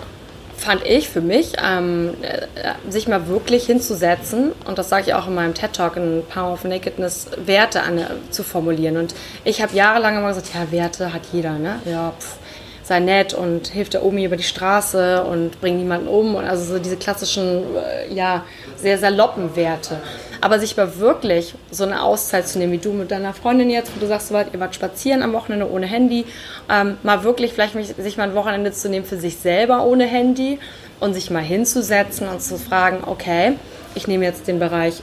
[0.56, 5.28] fand ich für mich, ähm, äh, sich mal wirklich hinzusetzen, und das sage ich auch
[5.28, 8.96] in meinem TED-Talk in Power of Nakedness, Werte an, äh, zu formulieren.
[8.96, 11.80] Und ich habe jahrelang immer gesagt, ja, Werte hat jeder, ne?
[11.86, 12.38] Ja, pff
[12.84, 16.36] sei nett und hilft der Omi über die Straße und bringt niemanden um.
[16.36, 18.44] Und also so diese klassischen, äh, ja,
[18.76, 20.02] sehr saloppen Werte.
[20.42, 23.96] Aber sich mal wirklich so eine Auszeit zu nehmen, wie du mit deiner Freundin jetzt,
[23.96, 26.26] wo du sagst, ihr wart spazieren am Wochenende ohne Handy,
[26.70, 30.60] ähm, mal wirklich vielleicht sich mal ein Wochenende zu nehmen für sich selber ohne Handy
[31.00, 33.54] und sich mal hinzusetzen und zu fragen, okay,
[33.96, 35.02] ich nehme jetzt den Bereich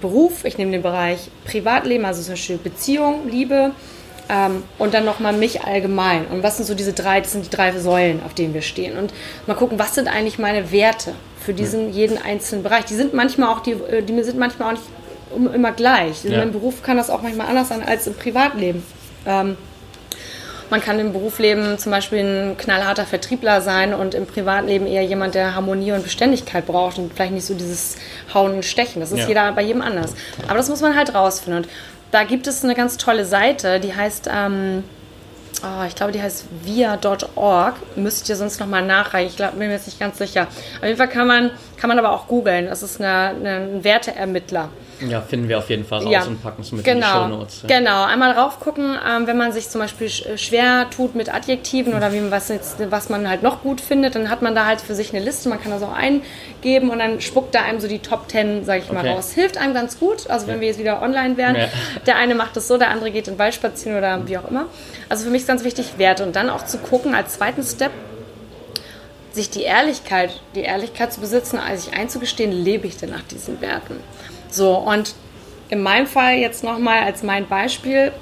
[0.00, 3.72] Beruf, ich nehme den Bereich Privatleben, also zum Beispiel Beziehung, Liebe,
[4.28, 6.26] ähm, und dann nochmal mich allgemein.
[6.26, 8.98] Und was sind so diese drei, das sind die drei Säulen, auf denen wir stehen.
[8.98, 9.12] Und
[9.46, 12.84] mal gucken, was sind eigentlich meine Werte für diesen jeden einzelnen Bereich.
[12.86, 16.24] Die sind manchmal auch, die, äh, die sind manchmal auch nicht immer gleich.
[16.24, 16.42] Ja.
[16.42, 18.82] Im Beruf kann das auch manchmal anders sein als im Privatleben.
[19.26, 19.56] Ähm,
[20.70, 25.36] man kann im Berufsleben zum Beispiel ein knallharter Vertriebler sein und im Privatleben eher jemand,
[25.36, 27.96] der Harmonie und Beständigkeit braucht und vielleicht nicht so dieses
[28.34, 29.00] Hauen und Stechen.
[29.00, 29.28] Das ist ja.
[29.28, 30.14] jeder bei jedem anders.
[30.48, 31.62] Aber das muss man halt rausfinden.
[31.62, 31.70] Und
[32.16, 34.84] da gibt es eine ganz tolle Seite, die heißt, ähm,
[35.62, 37.74] oh, ich glaube, die heißt via.org.
[37.94, 39.28] Müsst ihr sonst nochmal nachreichen.
[39.28, 40.46] Ich glaube, bin mir jetzt nicht ganz sicher.
[40.78, 42.66] Auf jeden Fall kann man, kann man aber auch googeln.
[42.66, 44.70] Das ist eine, eine, ein Werteermittler.
[45.06, 46.24] Ja, finden wir auf jeden Fall raus ja.
[46.24, 46.96] und packen es mit genau.
[46.96, 47.62] in die Shownotes.
[47.68, 47.78] Ja.
[47.78, 52.30] Genau, einmal raufgucken, ähm, wenn man sich zum Beispiel schwer tut mit Adjektiven oder wie,
[52.30, 55.14] was, jetzt, was man halt noch gut findet, dann hat man da halt für sich
[55.14, 58.30] eine Liste, man kann das auch eingeben und dann spuckt da einem so die Top
[58.30, 59.32] 10, sag ich mal, raus.
[59.32, 60.60] Hilft einem ganz gut, also wenn ja.
[60.62, 61.56] wir jetzt wieder online wären.
[62.06, 64.48] Der eine macht das so, der andere geht in den Wald spazieren oder wie auch
[64.48, 64.66] immer.
[65.08, 67.90] Also für mich ist ganz wichtig Werte und dann auch zu gucken als zweiten Step,
[69.36, 74.00] sich die Ehrlichkeit, die Ehrlichkeit zu besitzen, sich einzugestehen, lebe ich denn nach diesen Werten?
[74.50, 75.14] So, und
[75.68, 78.12] in meinem Fall jetzt nochmal als mein Beispiel,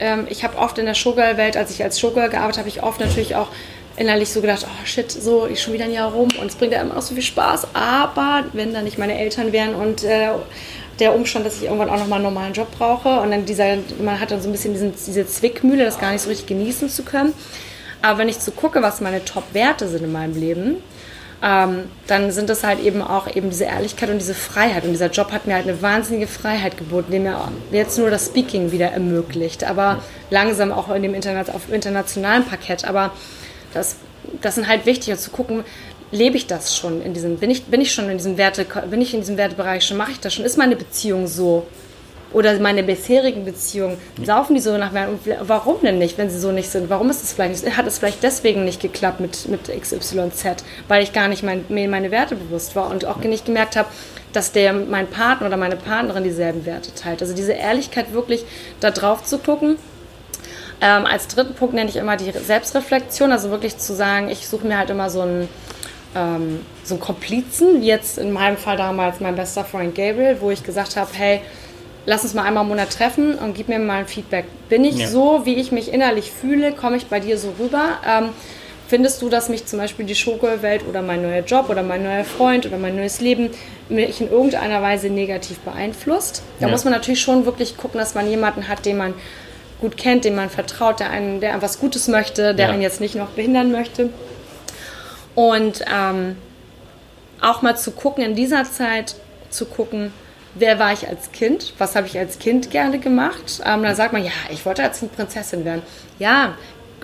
[0.00, 2.98] ähm, ich habe oft in der Showgirl-Welt, als ich als Showgirl gearbeitet habe, ich oft
[2.98, 3.48] natürlich auch
[3.96, 6.72] innerlich so gedacht, oh shit, so, ich schon wieder ein Jahr rum und es bringt
[6.72, 10.30] ja immer noch so viel Spaß, aber wenn da nicht meine Eltern wären und äh,
[10.98, 14.18] der Umstand, dass ich irgendwann auch nochmal einen normalen Job brauche und dann dieser, man
[14.18, 17.02] hat dann so ein bisschen diesen, diese Zwickmühle, das gar nicht so richtig genießen zu
[17.02, 17.34] können.
[18.04, 20.76] Aber wenn ich so gucke, was meine Top-Werte sind in meinem Leben,
[21.42, 24.84] ähm, dann sind das halt eben auch eben diese Ehrlichkeit und diese Freiheit.
[24.84, 28.26] Und dieser Job hat mir halt eine wahnsinnige Freiheit geboten, die mir jetzt nur das
[28.26, 32.84] Speaking wieder ermöglicht, aber langsam auch in dem Internet, auf internationalen Parkett.
[32.84, 33.10] Aber
[33.72, 33.96] das,
[34.42, 35.64] das sind halt wichtig, und zu gucken,
[36.12, 39.00] lebe ich das schon in diesem, bin ich, bin ich schon in diesem Werte, bin
[39.00, 41.66] ich in diesem Wertebereich schon, mache ich das schon, ist meine Beziehung so?
[42.34, 45.08] Oder meine bisherigen Beziehungen, laufen die so nach mir?
[45.40, 46.90] Warum denn nicht, wenn sie so nicht sind?
[46.90, 47.76] Warum ist es vielleicht nicht?
[47.76, 51.88] Hat es vielleicht deswegen nicht geklappt mit, mit XYZ, weil ich gar nicht mein, mir
[51.88, 53.88] meine Werte bewusst war und auch nicht gemerkt habe,
[54.32, 57.22] dass der mein Partner oder meine Partnerin dieselben Werte teilt.
[57.22, 58.44] Also diese Ehrlichkeit wirklich
[58.80, 59.76] da drauf zu gucken.
[60.80, 64.66] Ähm, als dritten Punkt nenne ich immer die Selbstreflexion, also wirklich zu sagen, ich suche
[64.66, 65.48] mir halt immer so einen
[66.16, 70.50] ähm, so einen Komplizen, wie jetzt in meinem Fall damals mein bester Freund Gabriel, wo
[70.50, 71.40] ich gesagt habe, hey,
[72.06, 74.46] lass uns mal einmal im Monat treffen und gib mir mal ein Feedback.
[74.68, 75.08] Bin ich ja.
[75.08, 76.72] so, wie ich mich innerlich fühle?
[76.72, 77.98] Komme ich bei dir so rüber?
[78.06, 78.30] Ähm,
[78.88, 82.24] findest du, dass mich zum Beispiel die Schokowelt oder mein neuer Job oder mein neuer
[82.24, 83.50] Freund oder mein neues Leben
[83.88, 86.42] mich in irgendeiner Weise negativ beeinflusst?
[86.60, 86.72] Da ja.
[86.72, 89.14] muss man natürlich schon wirklich gucken, dass man jemanden hat, den man
[89.80, 92.72] gut kennt, dem man vertraut, der einen, der was Gutes möchte, der ja.
[92.72, 94.10] einen jetzt nicht noch behindern möchte.
[95.34, 96.36] Und ähm,
[97.40, 99.16] auch mal zu gucken, in dieser Zeit
[99.50, 100.12] zu gucken,
[100.54, 103.60] wer war ich als Kind, was habe ich als Kind gerne gemacht.
[103.64, 105.82] Ähm, da sagt man, ja, ich wollte als eine Prinzessin werden.
[106.18, 106.54] Ja,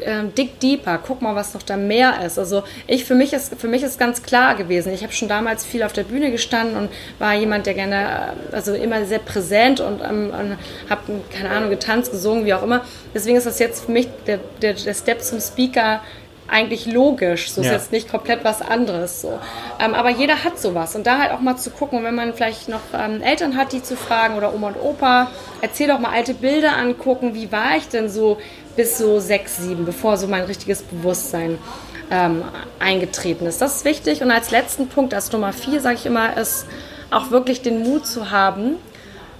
[0.02, 2.38] ähm, dick deeper, guck mal, was noch da mehr ist.
[2.38, 4.92] Also ich für mich ist für mich ist ganz klar gewesen.
[4.92, 8.54] Ich habe schon damals viel auf der Bühne gestanden und war jemand, der gerne, äh,
[8.54, 10.56] also immer sehr präsent und, ähm, und
[10.88, 12.84] habe keine Ahnung getanzt, gesungen, wie auch immer.
[13.14, 16.00] Deswegen ist das jetzt für mich der, der, der Step zum Speaker
[16.50, 17.50] eigentlich logisch.
[17.52, 17.68] So ja.
[17.68, 19.20] ist jetzt nicht komplett was anderes.
[19.22, 19.38] So.
[19.78, 20.94] Ähm, aber jeder hat sowas.
[20.96, 23.82] Und da halt auch mal zu gucken, wenn man vielleicht noch ähm, Eltern hat, die
[23.82, 27.34] zu fragen oder Oma und Opa, erzähl doch mal alte Bilder angucken.
[27.34, 28.38] Wie war ich denn so
[28.76, 31.58] bis so sechs, sieben, bevor so mein richtiges Bewusstsein
[32.10, 32.44] ähm,
[32.78, 33.60] eingetreten ist.
[33.60, 34.22] Das ist wichtig.
[34.22, 36.66] Und als letzten Punkt, als Nummer vier, sage ich immer, ist
[37.10, 38.76] auch wirklich den Mut zu haben,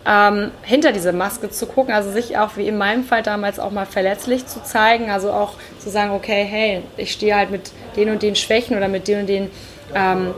[0.06, 3.70] ähm, hinter diese Maske zu gucken, also sich auch wie in meinem Fall damals auch
[3.70, 8.10] mal verletzlich zu zeigen, also auch zu sagen, okay, hey, ich stehe halt mit den
[8.10, 9.50] und den Schwächen oder mit den und den
[9.94, 10.34] ähm,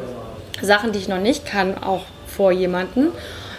[0.60, 3.08] Sachen, die ich noch nicht kann, auch vor jemanden.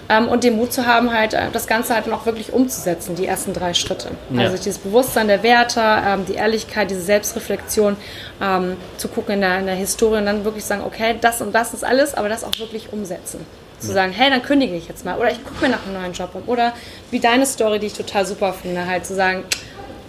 [0.09, 3.25] Ähm, und den Mut zu haben, halt äh, das Ganze halt noch wirklich umzusetzen, die
[3.25, 4.09] ersten drei Schritte.
[4.31, 4.41] Ja.
[4.41, 7.95] Also dieses Bewusstsein der Werte, ähm, die Ehrlichkeit, diese Selbstreflexion,
[8.41, 11.55] ähm, zu gucken in der, in der Historie und dann wirklich sagen, okay, das und
[11.55, 13.45] das ist alles, aber das auch wirklich umsetzen
[13.83, 16.13] zu sagen, hey, dann kündige ich jetzt mal oder ich gucke mir nach einem neuen
[16.13, 16.73] Job um oder
[17.11, 19.43] wie deine Story, die ich total super finde, halt zu sagen,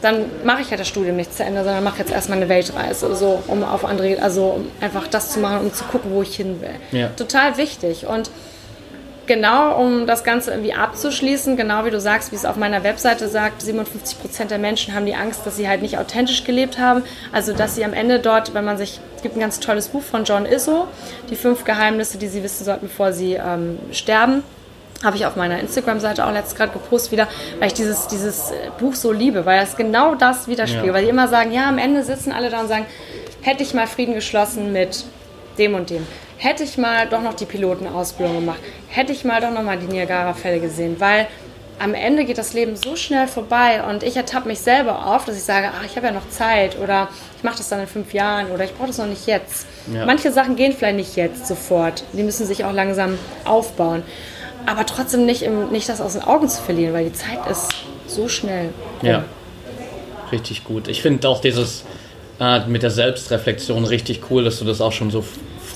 [0.02, 3.14] dann mache ich halt das Studium nicht zu Ende, sondern mache jetzt erstmal eine Weltreise,
[3.16, 6.36] so um auf andere, also um einfach das zu machen, um zu gucken, wo ich
[6.36, 7.00] hin will.
[7.00, 7.08] Ja.
[7.08, 8.30] Total wichtig und
[9.26, 13.28] genau um das Ganze irgendwie abzuschließen, genau wie du sagst, wie es auf meiner Webseite
[13.28, 17.02] sagt, 57 Prozent der Menschen haben die Angst, dass sie halt nicht authentisch gelebt haben.
[17.32, 20.02] Also, dass sie am Ende dort, wenn man sich, es gibt ein ganz tolles Buch
[20.02, 20.86] von John Isso,
[21.30, 24.42] die fünf Geheimnisse, die sie wissen sollten, bevor sie ähm, sterben.
[25.02, 28.94] Habe ich auf meiner Instagram-Seite auch letztes gerade gepostet wieder, weil ich dieses, dieses Buch
[28.94, 30.88] so liebe, weil es genau das widerspiegelt.
[30.88, 30.94] Ja.
[30.94, 32.86] Weil die immer sagen, ja, am Ende sitzen alle da und sagen,
[33.42, 35.04] hätte ich mal Frieden geschlossen mit
[35.58, 36.06] dem und dem
[36.38, 39.86] hätte ich mal doch noch die Pilotenausbildung gemacht, hätte ich mal doch noch mal die
[39.86, 41.26] Niagara-Fälle gesehen, weil
[41.78, 45.36] am Ende geht das Leben so schnell vorbei und ich ertappe mich selber auf, dass
[45.36, 48.14] ich sage, ach, ich habe ja noch Zeit oder ich mache das dann in fünf
[48.14, 49.66] Jahren oder ich brauche das noch nicht jetzt.
[49.92, 50.06] Ja.
[50.06, 54.02] Manche Sachen gehen vielleicht nicht jetzt sofort, die müssen sich auch langsam aufbauen,
[54.66, 57.68] aber trotzdem nicht, im, nicht das aus den Augen zu verlieren, weil die Zeit ist
[58.06, 58.70] so schnell.
[59.02, 59.08] Rum.
[59.08, 59.24] Ja,
[60.30, 60.88] richtig gut.
[60.88, 61.84] Ich finde auch dieses
[62.40, 65.24] äh, mit der Selbstreflexion richtig cool, dass du das auch schon so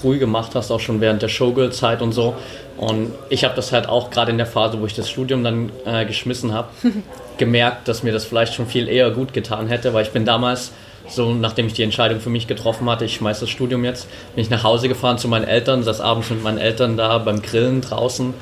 [0.01, 2.37] früh gemacht hast, auch schon während der Showgirl-Zeit und so.
[2.77, 5.71] Und ich habe das halt auch gerade in der Phase, wo ich das Studium dann
[5.85, 6.69] äh, geschmissen habe,
[7.39, 10.73] gemerkt, dass mir das vielleicht schon viel eher gut getan hätte, weil ich bin damals
[11.09, 14.43] so, nachdem ich die Entscheidung für mich getroffen hatte, ich schmeiße das Studium jetzt, bin
[14.43, 17.81] ich nach Hause gefahren zu meinen Eltern, saß abends mit meinen Eltern da beim Grillen
[17.81, 18.35] draußen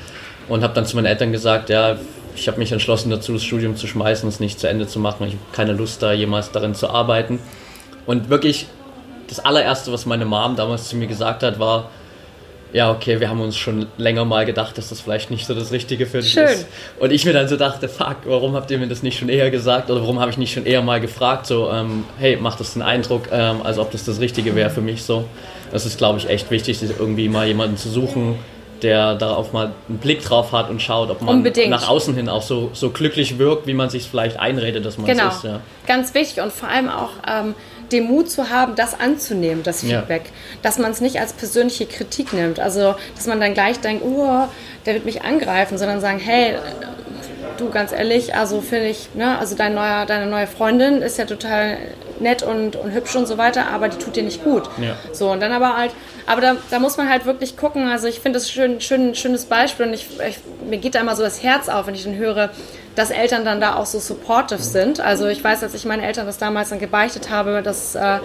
[0.48, 1.96] und habe dann zu meinen Eltern gesagt, ja,
[2.34, 5.26] ich habe mich entschlossen dazu, das Studium zu schmeißen, es nicht zu Ende zu machen.
[5.26, 7.38] Ich habe keine Lust da jemals darin zu arbeiten.
[8.04, 8.66] Und wirklich
[9.28, 11.90] das allererste, was meine Mom damals zu mir gesagt hat, war,
[12.72, 15.72] ja, okay, wir haben uns schon länger mal gedacht, dass das vielleicht nicht so das
[15.72, 16.44] Richtige für dich Schön.
[16.44, 16.66] ist.
[16.98, 19.50] Und ich mir dann so dachte, fuck, warum habt ihr mir das nicht schon eher
[19.50, 22.74] gesagt oder warum habe ich nicht schon eher mal gefragt, so, ähm, hey, macht das
[22.74, 25.24] den Eindruck, ähm, als ob das das Richtige wäre für mich so.
[25.72, 28.38] Das ist, glaube ich, echt wichtig, irgendwie mal jemanden zu suchen,
[28.82, 31.70] der darauf mal einen Blick drauf hat und schaut, ob man Unbedingt.
[31.70, 35.06] nach außen hin auch so, so glücklich wirkt, wie man sich vielleicht einredet, dass man
[35.06, 35.28] genau.
[35.28, 35.44] es ist.
[35.44, 35.60] Ja.
[35.86, 37.54] Ganz wichtig und vor allem auch ähm,
[37.92, 40.24] den Mut zu haben, das anzunehmen, das Feedback.
[40.26, 40.60] Ja.
[40.62, 42.60] Dass man es nicht als persönliche Kritik nimmt.
[42.60, 44.44] Also, dass man dann gleich denkt, oh,
[44.84, 46.56] der wird mich angreifen, sondern sagen, hey,
[47.56, 51.24] du, ganz ehrlich, also finde ich, ne, also dein neuer, deine neue Freundin ist ja
[51.24, 51.78] total
[52.20, 54.64] nett und, und hübsch und so weiter, aber die tut dir nicht gut.
[54.78, 54.96] Ja.
[55.12, 55.92] So, und dann aber halt,
[56.26, 59.46] aber da, da muss man halt wirklich gucken, also ich finde das schön, schön, schönes
[59.46, 62.16] Beispiel und ich, ich, mir geht da immer so das Herz auf, wenn ich dann
[62.16, 62.50] höre,
[62.96, 65.00] dass Eltern dann da auch so supportive sind.
[65.00, 68.18] Also ich weiß, als ich meinen Eltern das damals dann gebeichtet habe, dass äh,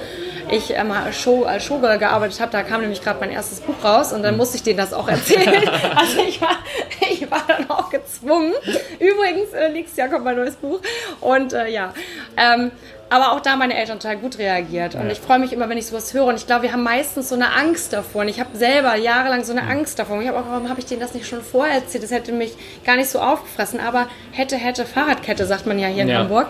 [0.49, 4.13] ich ähm, Show, als Showgirl gearbeitet habe, da kam nämlich gerade mein erstes Buch raus
[4.13, 5.69] und dann musste ich denen das auch erzählen.
[5.95, 6.57] also ich war,
[7.01, 8.53] ich war dann auch gezwungen.
[8.99, 10.79] Übrigens, äh, nächstes Jahr kommt mein neues Buch.
[11.19, 11.93] Und äh, ja,
[12.37, 12.71] ähm,
[13.11, 14.95] aber auch da meine Eltern total gut reagiert.
[14.95, 15.11] Und ja.
[15.11, 16.23] ich freue mich immer, wenn ich sowas höre.
[16.23, 18.21] Und ich glaube, wir haben meistens so eine Angst davor.
[18.21, 20.15] Und ich habe selber jahrelang so eine Angst davor.
[20.15, 22.05] Und ich habe auch, warum habe ich denen das nicht schon vorher erzählt?
[22.05, 22.53] Das hätte mich
[22.85, 23.81] gar nicht so aufgefressen.
[23.81, 26.19] Aber hätte, hätte, Fahrradkette, sagt man ja hier in ja.
[26.19, 26.47] Hamburg.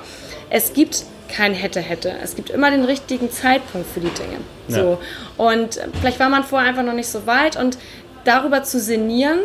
[0.51, 2.13] Es gibt kein hätte, hätte.
[2.23, 4.37] Es gibt immer den richtigen Zeitpunkt für die Dinge.
[4.67, 4.75] Ja.
[4.75, 4.99] So.
[5.37, 7.55] Und vielleicht war man vorher einfach noch nicht so weit.
[7.55, 7.79] Und
[8.23, 9.39] darüber zu sinnieren,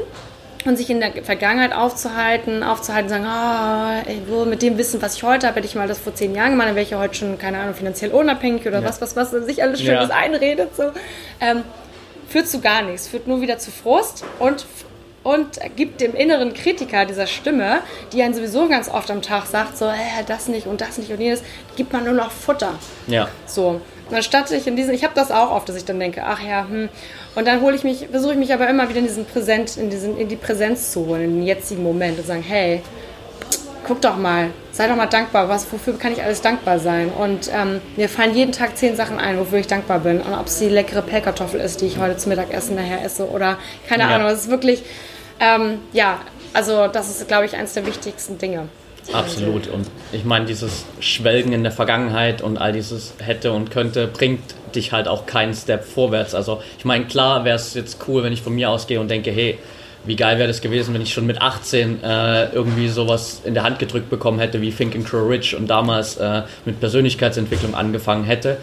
[0.64, 5.23] und sich in der Vergangenheit aufzuhalten, aufzuhalten, sagen, ah, oh, mit dem Wissen, was ich
[5.23, 7.14] heute habe, hätte ich mal das vor zehn Jahren gemacht, dann wäre ich ja heute
[7.14, 8.88] schon, keine Ahnung, finanziell unabhängig oder ja.
[8.88, 10.16] was, was, was, sich alles Schönes ja.
[10.16, 10.85] einredet, so,
[11.40, 11.62] ähm,
[12.29, 14.66] führt zu gar nichts, führt nur wieder zu Frust und
[15.27, 17.81] und gibt dem inneren Kritiker dieser Stimme,
[18.12, 21.11] die einen sowieso ganz oft am Tag sagt, so, äh, das nicht und das nicht
[21.11, 21.42] und jenes,
[21.75, 22.75] gibt man nur noch Futter.
[23.09, 23.29] Ja.
[23.45, 23.81] So.
[24.09, 26.40] Und anstatt ich in diesen, ich habe das auch oft, dass ich dann denke, ach
[26.40, 26.88] ja, hm,
[27.37, 29.90] und dann hole ich mich, versuche ich mich aber immer wieder in diesen Präsent, in,
[29.90, 32.81] diesen, in die Präsenz zu holen, in den jetzigen Moment und sagen, hey,
[33.87, 37.11] guck doch mal, sei doch mal dankbar, was, wofür kann ich alles dankbar sein?
[37.11, 40.20] Und ähm, mir fallen jeden Tag zehn Sachen ein, wofür ich dankbar bin.
[40.20, 43.59] Und ob es die leckere Pellkartoffel ist, die ich heute zum Mittagessen nachher esse oder
[43.87, 44.09] keine ja.
[44.09, 44.83] Ahnung, es ist wirklich,
[45.38, 46.20] ähm, ja,
[46.55, 48.68] also das ist, glaube ich, eines der wichtigsten Dinge.
[49.12, 49.69] Absolut.
[49.69, 54.40] Und ich meine, dieses Schwelgen in der Vergangenheit und all dieses hätte und könnte bringt
[54.75, 56.35] dich halt auch keinen Step vorwärts.
[56.35, 59.31] Also ich meine, klar wäre es jetzt cool, wenn ich von mir ausgehe und denke,
[59.31, 59.59] hey,
[60.05, 63.64] wie geil wäre das gewesen, wenn ich schon mit 18 äh, irgendwie sowas in der
[63.64, 68.25] Hand gedrückt bekommen hätte wie Think and Grow Rich und damals äh, mit Persönlichkeitsentwicklung angefangen
[68.25, 68.59] hätte.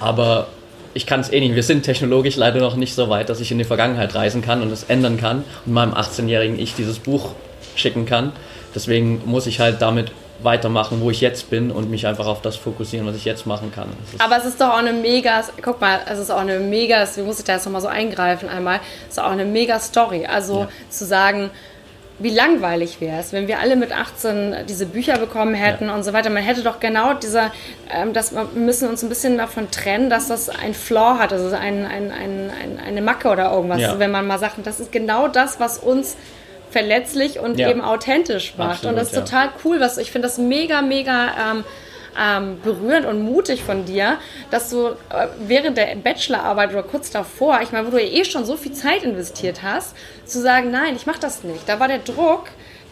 [0.00, 0.48] Aber
[0.94, 1.54] ich kann es eh nicht.
[1.54, 4.62] Wir sind technologisch leider noch nicht so weit, dass ich in die Vergangenheit reisen kann
[4.62, 7.30] und es ändern kann und meinem 18-jährigen Ich dieses Buch
[7.76, 8.32] schicken kann.
[8.74, 12.56] Deswegen muss ich halt damit weitermachen, wo ich jetzt bin und mich einfach auf das
[12.56, 13.88] fokussieren, was ich jetzt machen kann.
[14.18, 17.22] Aber es ist doch auch eine mega, guck mal, es ist auch eine mega, wie
[17.22, 20.26] muss ich da jetzt nochmal so eingreifen einmal, es ist auch eine mega Story.
[20.26, 20.68] Also ja.
[20.90, 21.50] zu sagen,
[22.20, 25.94] wie langweilig wäre es, wenn wir alle mit 18 diese Bücher bekommen hätten ja.
[25.94, 26.30] und so weiter.
[26.30, 27.52] Man hätte doch genau dieser,
[27.92, 31.54] ähm, das, wir müssen uns ein bisschen davon trennen, dass das ein Flaw hat, also
[31.54, 33.80] ein, ein, ein, ein eine Macke oder irgendwas.
[33.80, 33.98] Ja.
[33.98, 36.16] Wenn man mal sagt, das ist genau das, was uns
[36.70, 37.70] verletzlich und ja.
[37.70, 38.70] eben authentisch macht.
[38.70, 39.22] Absolut, und das ist ja.
[39.22, 39.80] total cool.
[39.80, 41.64] Was, ich finde das mega, mega ähm,
[42.18, 44.18] ähm, berührend und mutig von dir,
[44.50, 48.24] dass du äh, während der Bachelorarbeit oder kurz davor, ich meine, wo du ja eh
[48.24, 51.68] schon so viel Zeit investiert hast, zu sagen, nein, ich mache das nicht.
[51.68, 52.44] Da war der Druck,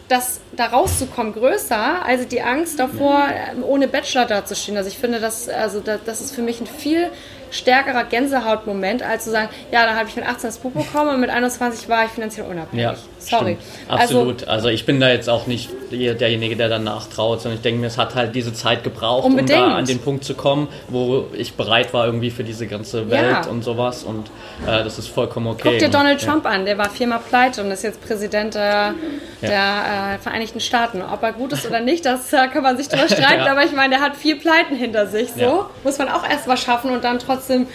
[0.07, 4.77] das da rauszukommen größer, als die Angst davor, ähm, ohne Bachelor dazustehen.
[4.77, 7.09] Also ich finde, das, also das, das ist für mich ein viel
[7.51, 11.19] stärkerer Gänsehautmoment, als zu sagen, ja, dann habe ich mit 18 das Buch bekommen und
[11.19, 12.83] mit 21 war ich finanziell unabhängig.
[12.83, 12.95] Ja,
[13.29, 13.57] Sorry.
[13.59, 14.01] Stimmt.
[14.01, 14.41] Absolut.
[14.41, 17.79] Also, also, ich bin da jetzt auch nicht derjenige, der danach traut, sondern ich denke
[17.79, 19.59] mir, es hat halt diese Zeit gebraucht, Unbedingt.
[19.59, 23.09] um da an den Punkt zu kommen, wo ich bereit war irgendwie für diese ganze
[23.09, 23.49] Welt ja.
[23.49, 24.27] und sowas und
[24.65, 25.69] äh, das ist vollkommen okay.
[25.71, 26.29] Guck dir Donald ja.
[26.29, 28.93] Trump an, der war viermal pleite und ist jetzt Präsident der,
[29.41, 31.01] der äh, Vereinigten Staaten.
[31.01, 33.73] Ob er gut ist oder nicht, das äh, kann man sich drüber streiten, aber ich
[33.73, 37.03] meine, der hat vier Pleiten hinter sich, so muss man auch erst mal schaffen und
[37.03, 37.67] dann trotzdem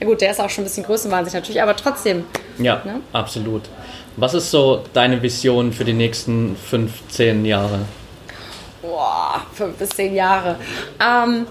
[0.00, 2.24] ja gut, der ist auch schon ein bisschen größenwahnsinnig natürlich, aber trotzdem.
[2.58, 3.00] Ja, ne?
[3.12, 3.62] absolut.
[4.20, 7.86] Was ist so deine Vision für die nächsten 15 Jahre?
[8.82, 10.56] Boah, fünf bis zehn Jahre.
[11.00, 11.46] Ähm,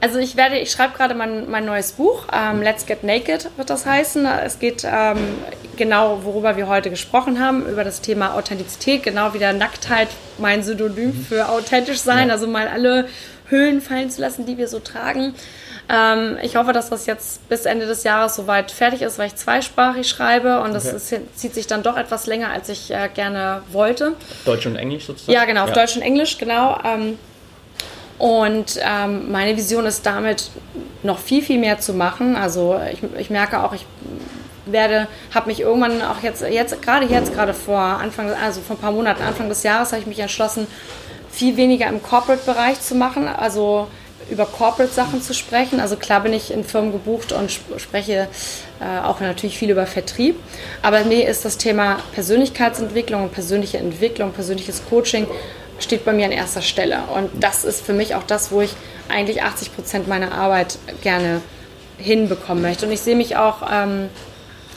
[0.00, 3.68] also ich werde, ich schreibe gerade mein, mein neues Buch, ähm, Let's Get Naked wird
[3.68, 4.24] das heißen.
[4.24, 5.18] Es geht ähm,
[5.76, 10.62] genau, worüber wir heute gesprochen haben, über das Thema Authentizität, genau wie der Nacktheit mein
[10.62, 11.26] Synonym mhm.
[11.28, 13.06] für authentisch sein, also mal alle
[13.50, 15.34] Hüllen fallen zu lassen, die wir so tragen.
[15.90, 19.36] Ähm, ich hoffe, dass das jetzt bis Ende des Jahres soweit fertig ist, weil ich
[19.36, 20.96] zweisprachig schreibe und das okay.
[20.96, 24.12] ist, zieht sich dann doch etwas länger, als ich äh, gerne wollte.
[24.44, 25.32] Deutsch und Englisch sozusagen?
[25.32, 25.74] Ja, genau, auf ja.
[25.74, 26.78] Deutsch und Englisch, genau.
[26.84, 27.18] Ähm,
[28.18, 30.50] und ähm, meine Vision ist damit
[31.02, 32.36] noch viel, viel mehr zu machen.
[32.36, 33.86] Also ich, ich merke auch, ich
[34.66, 38.80] werde, habe mich irgendwann auch jetzt, jetzt gerade jetzt, gerade vor Anfang, also vor ein
[38.80, 40.66] paar Monaten, Anfang des Jahres, habe ich mich entschlossen,
[41.30, 43.28] viel weniger im Corporate-Bereich zu machen.
[43.28, 43.88] Also
[44.30, 45.80] über Corporate-Sachen zu sprechen.
[45.80, 48.28] Also klar bin ich in Firmen gebucht und spreche
[48.80, 50.36] äh, auch natürlich viel über Vertrieb.
[50.82, 55.26] Aber mir ist das Thema Persönlichkeitsentwicklung und persönliche Entwicklung, persönliches Coaching
[55.78, 57.00] steht bei mir an erster Stelle.
[57.14, 58.74] Und das ist für mich auch das, wo ich
[59.08, 61.40] eigentlich 80 Prozent meiner Arbeit gerne
[61.98, 62.86] hinbekommen möchte.
[62.86, 64.08] Und ich sehe mich auch ähm,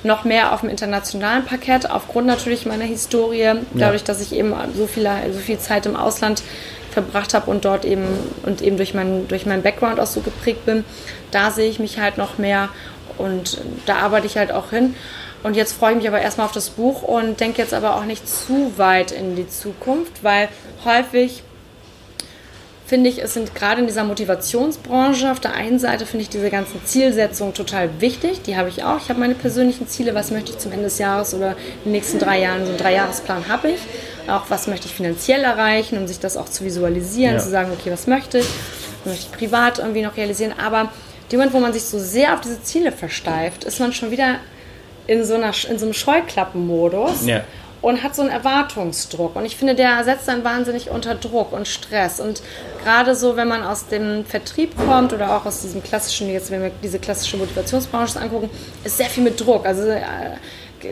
[0.03, 4.87] noch mehr auf dem internationalen Parkett, aufgrund natürlich meiner Historie, dadurch, dass ich eben so
[4.87, 6.41] viel, so viel Zeit im Ausland
[6.91, 8.05] verbracht habe und dort eben
[8.43, 10.83] und eben durch meinen durch meinen Background auch so geprägt bin,
[11.31, 12.69] da sehe ich mich halt noch mehr
[13.17, 14.95] und da arbeite ich halt auch hin.
[15.43, 18.05] Und jetzt freue ich mich aber erstmal auf das Buch und denke jetzt aber auch
[18.05, 20.49] nicht zu weit in die Zukunft, weil
[20.85, 21.43] häufig
[22.91, 26.49] finde ich, es sind gerade in dieser Motivationsbranche auf der einen Seite finde ich diese
[26.49, 28.41] ganzen Zielsetzungen total wichtig.
[28.41, 28.97] Die habe ich auch.
[28.97, 31.91] Ich habe meine persönlichen Ziele, was möchte ich zum Ende des Jahres oder in den
[31.93, 33.79] nächsten drei Jahren, so einen Dreijahresplan habe ich.
[34.27, 37.39] Auch was möchte ich finanziell erreichen, um sich das auch zu visualisieren, ja.
[37.39, 38.47] zu sagen, okay, was möchte ich,
[39.03, 40.53] was möchte ich privat irgendwie noch realisieren.
[40.57, 40.91] Aber
[41.31, 44.35] dem Moment, wo man sich so sehr auf diese Ziele versteift, ist man schon wieder
[45.07, 47.25] in so, einer, in so einem Scheuklappenmodus.
[47.25, 47.43] Ja
[47.81, 49.35] und hat so einen Erwartungsdruck.
[49.35, 52.19] Und ich finde, der setzt dann wahnsinnig unter Druck und Stress.
[52.19, 52.41] Und
[52.83, 56.61] gerade so, wenn man aus dem Vertrieb kommt oder auch aus diesem klassischen, jetzt wenn
[56.61, 58.49] wir diese klassische Motivationsbranche angucken,
[58.83, 59.65] ist sehr viel mit Druck.
[59.65, 60.01] Also äh,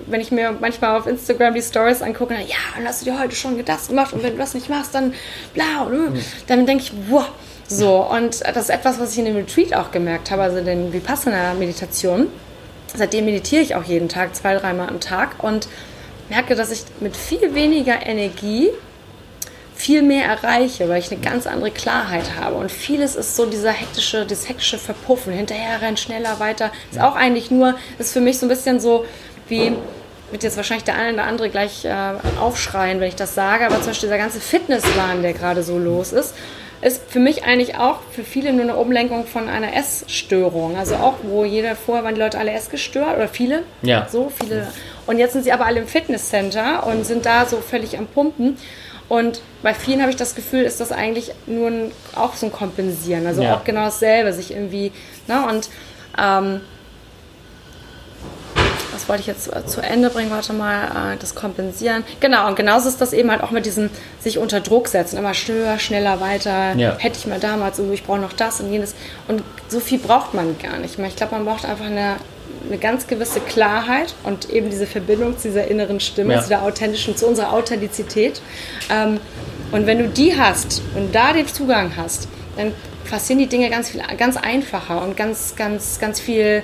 [0.08, 3.20] wenn ich mir manchmal auf Instagram die Stories angucke, dann, ja, und hast du dir
[3.20, 5.14] heute schon das gemacht und wenn du das nicht machst, dann
[5.54, 5.84] bla.
[5.86, 6.22] Und, mhm.
[6.48, 7.26] Dann denke ich, wow.
[7.68, 10.92] So, und das ist etwas, was ich in dem Retreat auch gemerkt habe, also den
[10.92, 12.28] Vipassana-Meditation.
[12.96, 15.68] Seitdem meditiere ich auch jeden Tag, zwei, dreimal am Tag und
[16.30, 18.70] merke, dass ich mit viel weniger Energie
[19.80, 22.56] viel mehr erreiche, weil ich eine ganz andere Klarheit habe.
[22.56, 26.72] Und vieles ist so dieser hektische, das hektische Verpuffen, hinterher rennen, schneller, weiter.
[26.92, 29.06] Ist auch eigentlich nur, ist für mich so ein bisschen so
[29.50, 29.74] wie,
[30.32, 31.92] wird jetzt wahrscheinlich der eine oder andere gleich äh,
[32.40, 36.14] aufschreien, wenn ich das sage, aber zum Beispiel dieser ganze Fitnesswahn, der gerade so los
[36.14, 36.36] ist,
[36.82, 40.78] ist für mich eigentlich auch für viele nur eine Umlenkung von einer Essstörung.
[40.78, 43.64] Also auch, wo jeder, vorher waren die Leute alle essgestört oder viele.
[43.82, 44.08] Ja.
[44.10, 44.68] So viele.
[45.06, 48.58] Und jetzt sind sie aber alle im Fitnesscenter und sind da so völlig am Pumpen.
[49.10, 52.52] Und bei vielen habe ich das Gefühl, ist das eigentlich nur ein, auch so ein
[52.52, 53.28] Kompensieren.
[53.28, 53.56] Also ja.
[53.56, 54.94] auch genau dasselbe, sich irgendwie,
[55.28, 55.70] ne, und
[56.18, 56.62] ähm,
[59.00, 60.30] was wollte ich jetzt äh, zu Ende bringen?
[60.30, 62.04] Warte mal, äh, das Kompensieren.
[62.20, 65.18] Genau, und genauso ist das eben halt auch mit diesem sich unter Druck setzen.
[65.18, 66.76] Immer schneller, schneller, weiter.
[66.76, 66.98] Ja.
[66.98, 68.96] Hätte ich mal damals, oh, ich brauche noch das und jenes.
[69.28, 71.08] Und so viel braucht man gar nicht mehr.
[71.08, 72.18] Ich glaube, man braucht einfach eine,
[72.68, 76.42] eine ganz gewisse Klarheit und eben diese Verbindung zu dieser inneren Stimme, ja.
[76.42, 78.42] zu der authentischen, zu unserer Authentizität.
[78.92, 79.20] Ähm,
[79.72, 82.74] und wenn du die hast und da den Zugang hast, dann
[83.10, 86.64] passieren die Dinge ganz viel, ganz einfacher und ganz, ganz, ganz viel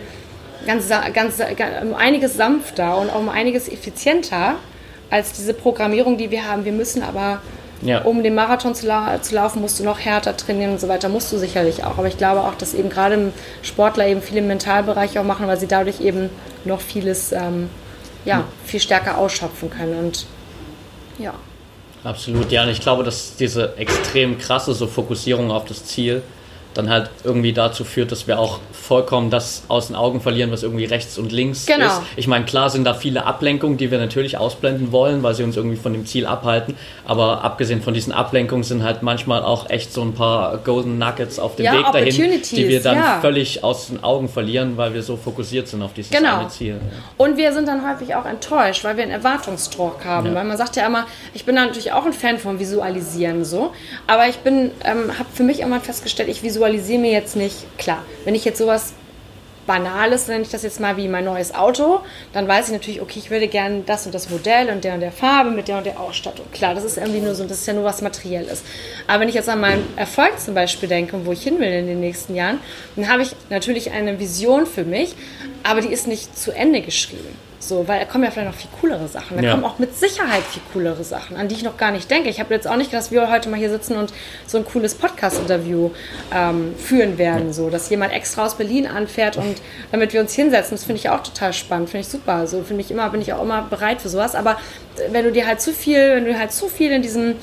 [0.65, 1.41] ganz, ganz,
[1.81, 4.55] um einiges sanfter und um einiges effizienter
[5.09, 6.65] als diese Programmierung, die wir haben.
[6.65, 7.41] Wir müssen aber,
[7.81, 8.01] ja.
[8.01, 11.09] um den Marathon zu, la zu, laufen, musst du noch härter trainieren und so weiter,
[11.09, 11.97] musst du sicherlich auch.
[11.97, 15.59] Aber ich glaube auch, dass eben gerade Sportler eben viele im Mentalbereich auch machen, weil
[15.59, 16.29] sie dadurch eben
[16.63, 17.69] noch vieles, ähm,
[18.25, 20.25] ja, viel stärker ausschöpfen können und
[21.19, 21.33] ja.
[22.03, 26.21] Absolut, ja, und ich glaube, dass diese extrem krasse so Fokussierung auf das Ziel
[26.75, 30.61] dann halt irgendwie dazu führt, dass wir auch vollkommen das aus den Augen verlieren, was
[30.61, 31.85] irgendwie rechts und links genau.
[31.85, 32.01] ist.
[32.17, 35.55] Ich meine, klar sind da viele Ablenkungen, die wir natürlich ausblenden wollen, weil sie uns
[35.55, 36.75] irgendwie von dem Ziel abhalten.
[37.05, 41.39] Aber abgesehen von diesen Ablenkungen sind halt manchmal auch echt so ein paar Golden Nuggets
[41.39, 43.19] auf dem ja, Weg dahin, die wir dann ja.
[43.21, 46.39] völlig aus den Augen verlieren, weil wir so fokussiert sind auf dieses genau.
[46.39, 46.75] eine Ziel.
[46.75, 46.97] Ja.
[47.17, 50.35] Und wir sind dann häufig auch enttäuscht, weil wir einen Erwartungsdruck haben.
[50.35, 53.71] Weil man sagt ja immer, ich bin da natürlich auch ein Fan von Visualisieren so,
[54.07, 57.77] aber ich bin, ähm, habe für mich immer festgestellt, ich visualisiere visualisiere mir jetzt nicht,
[57.77, 58.93] klar, wenn ich jetzt sowas
[59.67, 62.01] Banales, nenne ich das jetzt mal wie mein neues Auto,
[62.33, 64.99] dann weiß ich natürlich, okay, ich würde gerne das und das Modell und der und
[64.99, 66.45] der Farbe mit der und der Ausstattung.
[66.51, 68.63] Klar, das ist irgendwie nur so, das ist ja nur was Materielles.
[69.07, 71.71] Aber wenn ich jetzt an meinen Erfolg zum Beispiel denke und wo ich hin will
[71.71, 72.59] in den nächsten Jahren,
[72.95, 75.15] dann habe ich natürlich eine Vision für mich,
[75.63, 77.44] aber die ist nicht zu Ende geschrieben.
[77.67, 79.37] So, weil da kommen ja vielleicht noch viel coolere Sachen.
[79.37, 79.51] Da ja.
[79.51, 82.29] kommen auch mit Sicherheit viel coolere Sachen, an die ich noch gar nicht denke.
[82.29, 84.13] Ich habe jetzt auch nicht gedacht, dass wir heute mal hier sitzen und
[84.45, 85.91] so ein cooles Podcast-Interview
[86.33, 87.53] ähm, führen werden.
[87.53, 90.77] So, dass jemand extra aus Berlin anfährt und damit wir uns hinsetzen.
[90.77, 92.47] Das finde ich auch total spannend, finde ich super.
[92.47, 94.35] So finde ich immer, bin ich auch immer bereit für sowas.
[94.35, 94.57] Aber
[95.09, 97.35] wenn du dir halt zu viel, wenn du halt zu viel in diesem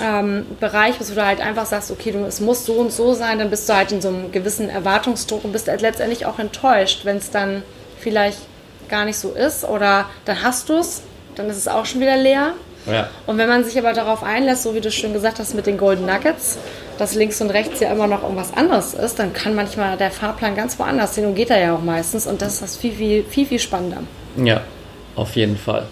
[0.00, 3.14] ähm, Bereich bist, wo du halt einfach sagst, okay, du, es muss so und so
[3.14, 6.38] sein, dann bist du halt in so einem gewissen Erwartungsdruck und bist halt letztendlich auch
[6.38, 7.62] enttäuscht, wenn es dann
[7.98, 8.38] vielleicht
[8.88, 11.02] gar nicht so ist oder dann hast du es,
[11.36, 12.52] dann ist es auch schon wieder leer.
[12.86, 13.08] Ja.
[13.26, 15.78] Und wenn man sich aber darauf einlässt, so wie du schon gesagt hast mit den
[15.78, 16.58] Golden Nuggets,
[16.98, 20.54] dass links und rechts ja immer noch irgendwas anderes ist, dann kann manchmal der Fahrplan
[20.54, 23.24] ganz woanders hin und geht er ja auch meistens und das ist das viel, viel,
[23.24, 24.02] viel, viel spannender.
[24.36, 24.60] Ja,
[25.16, 25.86] auf jeden Fall.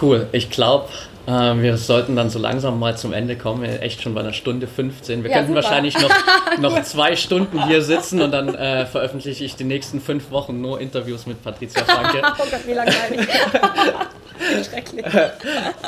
[0.00, 0.26] Cool.
[0.32, 0.88] Ich glaube,
[1.26, 3.64] äh, wir sollten dann so langsam mal zum Ende kommen.
[3.64, 5.22] Echt schon bei einer Stunde 15.
[5.22, 5.64] Wir ja, könnten super.
[5.64, 6.10] wahrscheinlich noch,
[6.58, 10.80] noch zwei Stunden hier sitzen und dann äh, veröffentliche ich die nächsten fünf Wochen nur
[10.80, 12.22] Interviews mit Patricia Franke.
[12.38, 13.28] oh Gott, wie langweilig.
[14.68, 15.06] Schrecklich.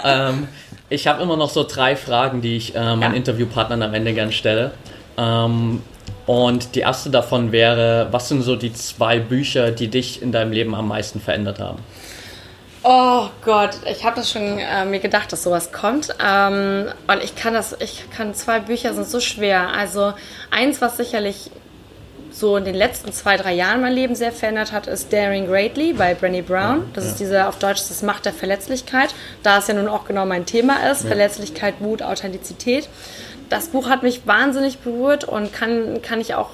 [0.05, 0.49] ähm,
[0.89, 3.12] ich habe immer noch so drei Fragen, die ich äh, meinen ja.
[3.12, 4.70] Interviewpartnern am Ende gern stelle.
[5.18, 5.83] Ähm,
[6.26, 10.53] und die erste davon wäre, was sind so die zwei Bücher, die dich in deinem
[10.53, 11.78] Leben am meisten verändert haben?
[12.89, 16.14] Oh Gott, ich habe das schon äh, mir gedacht, dass sowas kommt.
[16.24, 19.70] Ähm, und ich kann das, ich kann zwei Bücher sind so schwer.
[19.70, 20.12] Also
[20.53, 21.51] eins, was sicherlich
[22.30, 25.95] so in den letzten zwei, drei Jahren mein Leben sehr verändert hat, ist Daring Greatly
[25.95, 26.89] bei Brené Brown.
[26.93, 27.11] Das ja.
[27.11, 29.12] ist diese, auf Deutsch, das Macht der Verletzlichkeit.
[29.43, 31.09] Da es ja nun auch genau mein Thema ist, ja.
[31.09, 32.89] Verletzlichkeit, Mut, Authentizität.
[33.49, 36.51] das Buch hat mich wahnsinnig berührt und kann, kann ich auch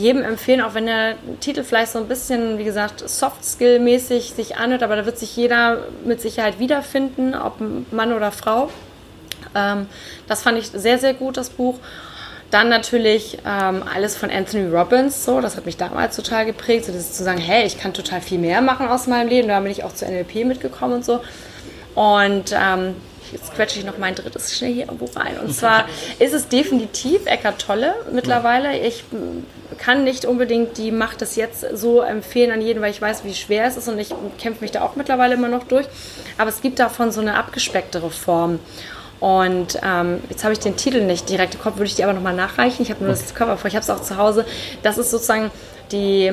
[0.00, 4.82] jedem empfehlen, auch wenn der Titel vielleicht so ein bisschen, wie gesagt, Soft-Skill-mäßig sich anhört,
[4.82, 7.56] aber da wird sich jeder mit Sicherheit wiederfinden, ob
[7.92, 8.70] Mann oder Frau.
[9.54, 9.86] Ähm,
[10.26, 11.78] das fand ich sehr, sehr gut, das Buch.
[12.50, 16.92] Dann natürlich ähm, alles von Anthony Robbins, so, das hat mich damals total geprägt, so
[16.92, 19.48] das zu sagen, hey, ich kann total viel mehr machen aus meinem Leben.
[19.48, 21.20] Da bin ich auch zu NLP mitgekommen und so.
[21.94, 22.96] Und ähm,
[23.32, 25.38] jetzt quetsche ich noch mein drittes schnell hier irgendwo rein.
[25.38, 25.86] Und zwar
[26.18, 28.78] ist es definitiv Eckart Tolle mittlerweile.
[28.78, 29.04] Ich
[29.78, 33.34] kann nicht unbedingt die Macht des Jetzt so empfehlen an jeden, weil ich weiß, wie
[33.34, 35.86] schwer es ist und ich kämpfe mich da auch mittlerweile immer noch durch.
[36.38, 38.58] Aber es gibt davon so eine abgespecktere Form.
[39.20, 42.14] Und ähm, jetzt habe ich den Titel nicht direkt im Kopf, würde ich dir aber
[42.14, 42.82] nochmal nachreichen.
[42.82, 43.20] Ich habe nur okay.
[43.22, 44.46] das Cover vor, ich habe es auch zu Hause.
[44.82, 45.50] Das ist sozusagen
[45.92, 46.32] die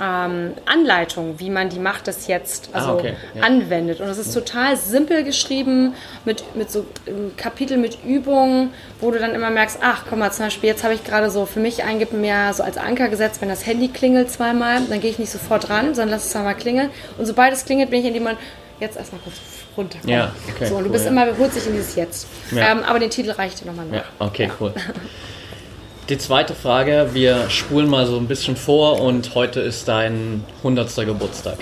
[0.00, 3.14] ähm, Anleitung, wie man die Macht des Jetzt ah, also ah, okay.
[3.34, 3.42] ja.
[3.42, 4.00] anwendet.
[4.00, 8.70] Und es ist total simpel geschrieben, mit, mit so ähm, Kapitel mit Übungen,
[9.00, 11.46] wo du dann immer merkst, ach, guck mal, zum Beispiel, jetzt habe ich gerade so
[11.46, 15.10] für mich eingeben mehr so als Anker gesetzt, wenn das Handy klingelt zweimal, dann gehe
[15.10, 16.90] ich nicht sofort ran, sondern lass es zweimal klingeln.
[17.18, 18.40] Und sobald es klingelt, bin ich in dem Moment,
[18.80, 19.36] jetzt erstmal kurz
[19.76, 20.16] runterkommen.
[20.16, 21.10] Ja, okay, so, und du cool, bist ja.
[21.10, 22.26] immer, holt sich in dieses Jetzt.
[22.50, 22.72] Ja.
[22.72, 23.96] Ähm, aber den Titel reicht dir nochmal nach.
[23.96, 24.72] Ja, okay, cool.
[26.08, 30.94] Die zweite Frage, wir spulen mal so ein bisschen vor und heute ist dein 100.
[31.04, 31.58] Geburtstag.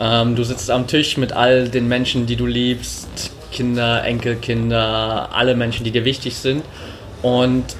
[0.00, 5.54] Ähm, du sitzt am Tisch mit all den Menschen, die du liebst, Kinder, Enkelkinder, alle
[5.54, 6.64] Menschen, die dir wichtig sind.
[7.20, 7.76] Und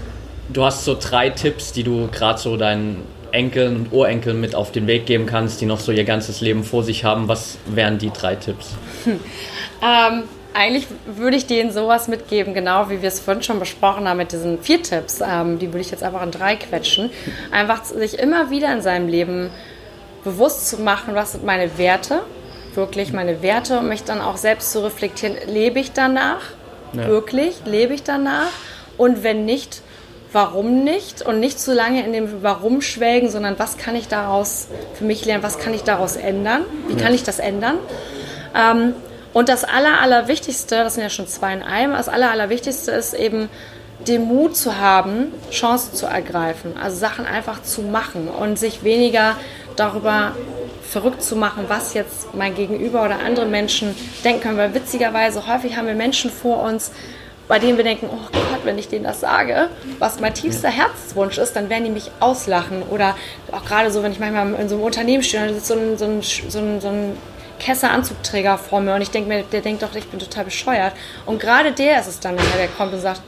[0.53, 2.99] du hast so drei Tipps, die du gerade so deinen
[3.33, 6.65] Enkeln und Urenkeln mit auf den Weg geben kannst, die noch so ihr ganzes Leben
[6.65, 7.29] vor sich haben.
[7.29, 8.75] Was wären die drei Tipps?
[9.05, 9.21] Hm.
[9.83, 10.23] Ähm,
[10.55, 14.33] eigentlich würde ich denen sowas mitgeben, genau wie wir es vorhin schon besprochen haben mit
[14.33, 15.21] diesen vier Tipps.
[15.21, 17.11] Ähm, die würde ich jetzt einfach in drei quetschen.
[17.51, 19.51] Einfach sich immer wieder in seinem Leben
[20.23, 22.23] bewusst zu machen, was sind meine Werte,
[22.75, 26.41] wirklich meine Werte und mich dann auch selbst zu reflektieren, lebe ich danach?
[26.93, 27.09] Ja.
[27.09, 27.57] Wirklich?
[27.67, 28.51] Lebe ich danach?
[28.97, 29.83] Und wenn nicht,
[30.33, 31.23] warum nicht?
[31.23, 35.25] Und nicht zu lange in dem Warum schwelgen, sondern was kann ich daraus für mich
[35.25, 36.63] lernen, was kann ich daraus ändern?
[36.89, 37.79] Wie kann ich das ändern?
[38.55, 38.95] Ähm,
[39.35, 43.13] und das Aller, Allerwichtigste, das sind ja schon zwei in einem, das Aller, Allerwichtigste ist
[43.13, 43.51] eben,
[44.09, 49.37] den Mut zu haben, Chancen zu ergreifen, also Sachen einfach zu machen und sich weniger
[49.77, 50.33] darüber
[50.89, 54.59] verrückt zu machen, was jetzt mein Gegenüber oder andere Menschen denken können.
[54.59, 56.93] Weil witzigerweise häufig haben wir Menschen vor uns,
[57.49, 59.69] bei denen wir denken, oh Gott, wenn ich denen das sage,
[59.99, 62.83] was mein tiefster Herzenswunsch ist, dann werden die mich auslachen.
[62.83, 63.17] Oder
[63.53, 65.99] auch gerade so, wenn ich manchmal in so einem Unternehmen stehe, dann sitzt so ein,
[65.99, 67.17] so ein, so ein, so ein
[67.59, 70.93] Kesse-Anzugträger vor mir und ich denke mir, der denkt doch, ich bin total bescheuert.
[71.27, 73.21] Und gerade der ist es dann, der kommt und sagt,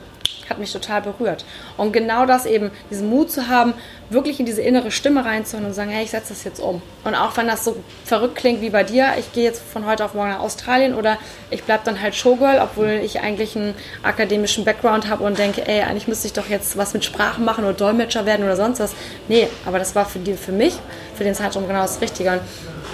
[0.49, 1.45] hat mich total berührt.
[1.77, 3.75] Und genau das eben, diesen Mut zu haben,
[4.11, 6.81] wirklich in diese innere Stimme reinzuhören und sagen, hey, ich setze das jetzt um.
[7.05, 10.05] Und auch wenn das so verrückt klingt wie bei dir, ich gehe jetzt von heute
[10.05, 11.19] auf morgen nach Australien oder
[11.51, 15.83] ich bleibe dann halt Showgirl, obwohl ich eigentlich einen akademischen Background habe und denke, ey,
[15.83, 18.93] eigentlich müsste ich doch jetzt was mit Sprachen machen oder Dolmetscher werden oder sonst was.
[19.29, 20.79] Nee, aber das war für, die, für mich,
[21.17, 22.31] für den Zeitraum genau das Richtige.
[22.33, 22.41] Und,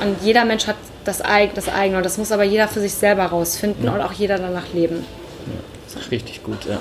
[0.00, 1.98] und jeder Mensch hat das, Eig das eigene.
[1.98, 3.92] Und das muss aber jeder für sich selber rausfinden ja.
[3.92, 5.04] und auch jeder danach leben.
[5.46, 5.52] Ja,
[5.84, 6.78] das ist richtig gut, ja.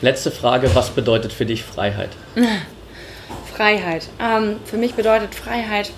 [0.00, 2.10] Letzte Frage, was bedeutet für dich Freiheit?
[3.56, 4.08] Freiheit.
[4.20, 5.90] Ähm, für mich bedeutet Freiheit,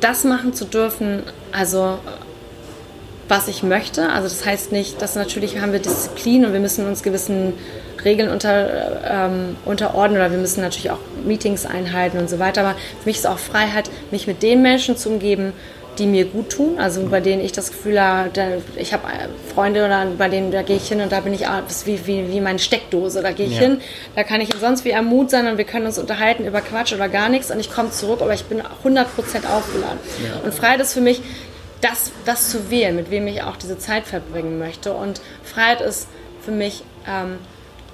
[0.00, 1.22] das machen zu dürfen,
[1.52, 1.98] also
[3.28, 4.10] was ich möchte.
[4.10, 7.52] Also das heißt nicht, dass natürlich haben wir Disziplin und wir müssen uns gewissen
[8.04, 12.62] Regeln unter, ähm, unterordnen oder wir müssen natürlich auch Meetings einhalten und so weiter.
[12.62, 15.52] Aber für mich ist auch Freiheit, mich mit den Menschen zu umgeben,
[15.98, 19.04] die mir gut tun, also bei denen ich das Gefühl habe, ich habe
[19.54, 21.42] Freunde oder bei denen, da gehe ich hin und da bin ich
[21.84, 23.60] wie, wie, wie meine Steckdose, da gehe ich ja.
[23.60, 23.80] hin,
[24.14, 26.92] da kann ich sonst wie am Mut sein und wir können uns unterhalten über Quatsch
[26.92, 29.04] oder gar nichts und ich komme zurück, aber ich bin 100%
[29.46, 29.98] aufgeladen.
[30.24, 30.40] Ja.
[30.44, 31.20] Und Freiheit ist für mich,
[31.80, 36.08] das, das zu wählen, mit wem ich auch diese Zeit verbringen möchte und Freiheit ist
[36.42, 37.38] für mich ähm,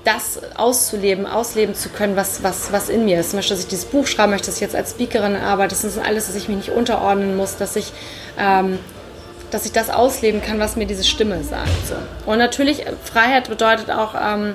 [0.04, 3.30] das auszuleben, ausleben zu können, was, was, was in mir ist.
[3.30, 5.74] Zum Beispiel, dass ich dieses Buch schreiben möchte, dass ich jetzt als Speakerin arbeite.
[5.74, 7.92] Das ist alles, dass ich mich nicht unterordnen muss, dass ich,
[8.38, 8.78] ähm,
[9.50, 11.86] dass ich das ausleben kann, was mir diese Stimme sagt.
[11.88, 11.94] So.
[12.30, 14.54] Und natürlich, Freiheit bedeutet auch ähm,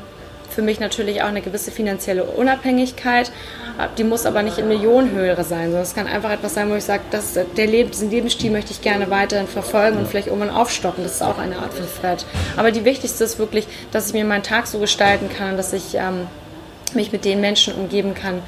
[0.49, 3.31] für mich natürlich auch eine gewisse finanzielle Unabhängigkeit.
[3.97, 6.83] Die muss aber nicht in Millionenhöhe sein, sondern es kann einfach etwas sein, wo ich
[6.83, 11.03] sage, das, der Leben, diesen Lebensstil möchte ich gerne weiterhin verfolgen und vielleicht irgendwann aufstocken.
[11.03, 12.25] Das ist auch eine Art von Freiheit.
[12.55, 15.93] Aber die wichtigste ist wirklich, dass ich mir meinen Tag so gestalten kann, dass ich
[15.93, 16.27] ähm,
[16.95, 18.41] mich mit den Menschen umgeben kann,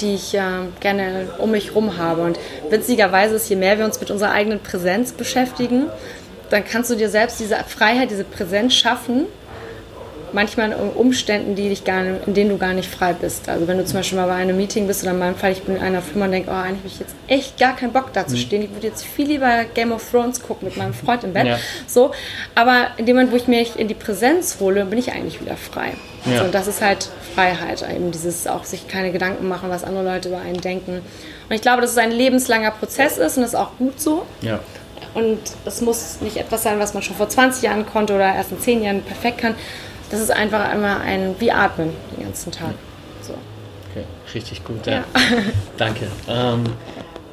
[0.00, 0.40] die ich äh,
[0.80, 2.22] gerne um mich herum habe.
[2.22, 2.38] Und
[2.70, 5.86] witzigerweise ist, je mehr wir uns mit unserer eigenen Präsenz beschäftigen,
[6.48, 9.26] dann kannst du dir selbst diese Freiheit, diese Präsenz schaffen
[10.34, 13.48] manchmal in Umständen, die dich gar nicht, in denen du gar nicht frei bist.
[13.48, 15.62] Also wenn du zum Beispiel mal bei einem Meeting bist oder in meinem Fall, ich
[15.62, 18.12] bin in einer Firma und denke, oh, eigentlich habe ich jetzt echt gar keinen Bock
[18.12, 18.40] da zu mhm.
[18.40, 18.62] stehen.
[18.62, 21.46] Ich würde jetzt viel lieber Game of Thrones gucken mit meinem Freund im Bett.
[21.46, 21.58] Ja.
[21.86, 22.10] So,
[22.54, 25.56] aber in dem Moment, wo ich mich in die Präsenz hole, bin ich eigentlich wieder
[25.56, 25.92] frei.
[26.26, 26.38] Ja.
[26.38, 30.04] So, und das ist halt Freiheit, eben dieses auch sich keine Gedanken machen, was andere
[30.04, 31.00] Leute über einen denken.
[31.48, 34.24] Und ich glaube, dass es ein lebenslanger Prozess ist und das ist auch gut so.
[34.40, 34.60] Ja.
[35.14, 38.50] Und es muss nicht etwas sein, was man schon vor 20 Jahren konnte oder erst
[38.50, 39.54] in 10 Jahren perfekt kann.
[40.14, 42.74] Das ist einfach einmal ein wie Atmen den ganzen Tag.
[43.20, 43.32] So.
[43.90, 44.86] Okay, richtig gut.
[44.86, 44.92] Ja.
[44.92, 45.04] ja.
[45.76, 46.06] Danke.
[46.28, 46.62] Ähm,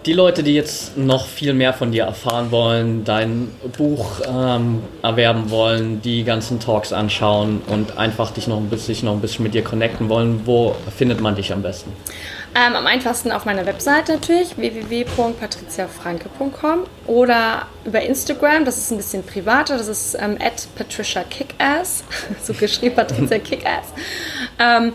[0.08, 5.52] die Leute, die jetzt noch viel mehr von dir erfahren wollen, dein Buch ähm, erwerben
[5.52, 9.54] wollen, die ganzen Talks anschauen und einfach dich noch ein bisschen, noch ein bisschen mit
[9.54, 11.94] dir connecten wollen, wo findet man dich am besten?
[12.54, 19.26] Ähm, am einfachsten auf meiner Webseite natürlich, www.patriziafranke.com oder über Instagram, das ist ein bisschen
[19.26, 20.38] privater, das ist ähm,
[20.76, 22.04] patriciakickass,
[22.44, 23.86] so geschrieben Patricia Kickass.
[24.60, 24.92] Ähm,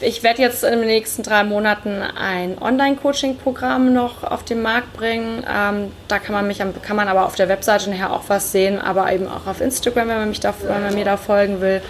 [0.00, 5.44] ich werde jetzt in den nächsten drei Monaten ein Online-Coaching-Programm noch auf den Markt bringen.
[5.48, 8.80] Ähm, da kann man mich, kann man aber auf der Webseite nachher auch was sehen,
[8.80, 11.82] aber eben auch auf Instagram, wenn man, mich da, wenn man mir da folgen will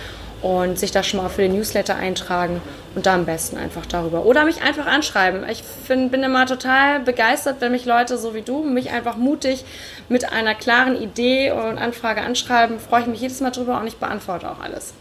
[0.43, 2.61] und sich da schon mal für den Newsletter eintragen
[2.95, 4.24] und da am besten einfach darüber.
[4.24, 5.49] Oder mich einfach anschreiben.
[5.49, 9.64] Ich find, bin immer total begeistert, wenn mich Leute so wie du mich einfach mutig
[10.09, 12.78] mit einer klaren Idee und Anfrage anschreiben.
[12.78, 14.95] Freue ich mich jedes Mal drüber und ich beantworte auch alles.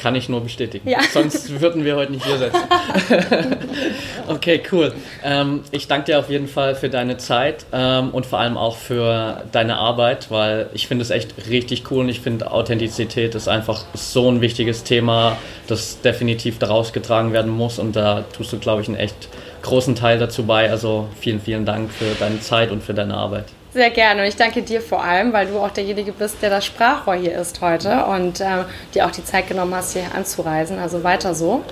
[0.00, 0.88] Kann ich nur bestätigen.
[0.88, 0.98] Ja.
[1.12, 2.58] Sonst würden wir heute nicht hier sitzen.
[4.28, 4.94] okay, cool.
[5.22, 8.76] Ähm, ich danke dir auf jeden Fall für deine Zeit ähm, und vor allem auch
[8.76, 13.46] für deine Arbeit, weil ich finde es echt richtig cool und ich finde Authentizität ist
[13.46, 15.36] einfach so ein wichtiges Thema,
[15.66, 19.28] das definitiv daraus getragen werden muss und da tust du, glaube ich, einen echt
[19.62, 20.70] großen Teil dazu bei.
[20.70, 23.44] Also vielen, vielen Dank für deine Zeit und für deine Arbeit.
[23.72, 26.64] Sehr gerne und ich danke dir vor allem, weil du auch derjenige bist, der das
[26.64, 28.64] Sprachrohr hier ist heute und äh,
[28.94, 30.80] dir auch die Zeit genommen hast, hier anzureisen.
[30.80, 31.62] Also weiter so.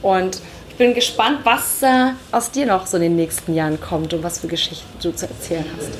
[0.00, 4.14] Und ich bin gespannt, was äh, aus dir noch so in den nächsten Jahren kommt
[4.14, 5.90] und was für Geschichten du zu erzählen hast.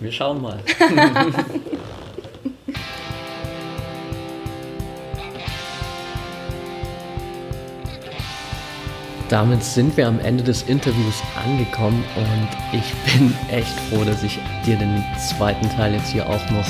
[0.00, 0.58] Wir schauen mal.
[9.34, 14.38] damit sind wir am Ende des Interviews angekommen und ich bin echt froh, dass ich
[14.64, 16.68] dir den zweiten Teil jetzt hier auch noch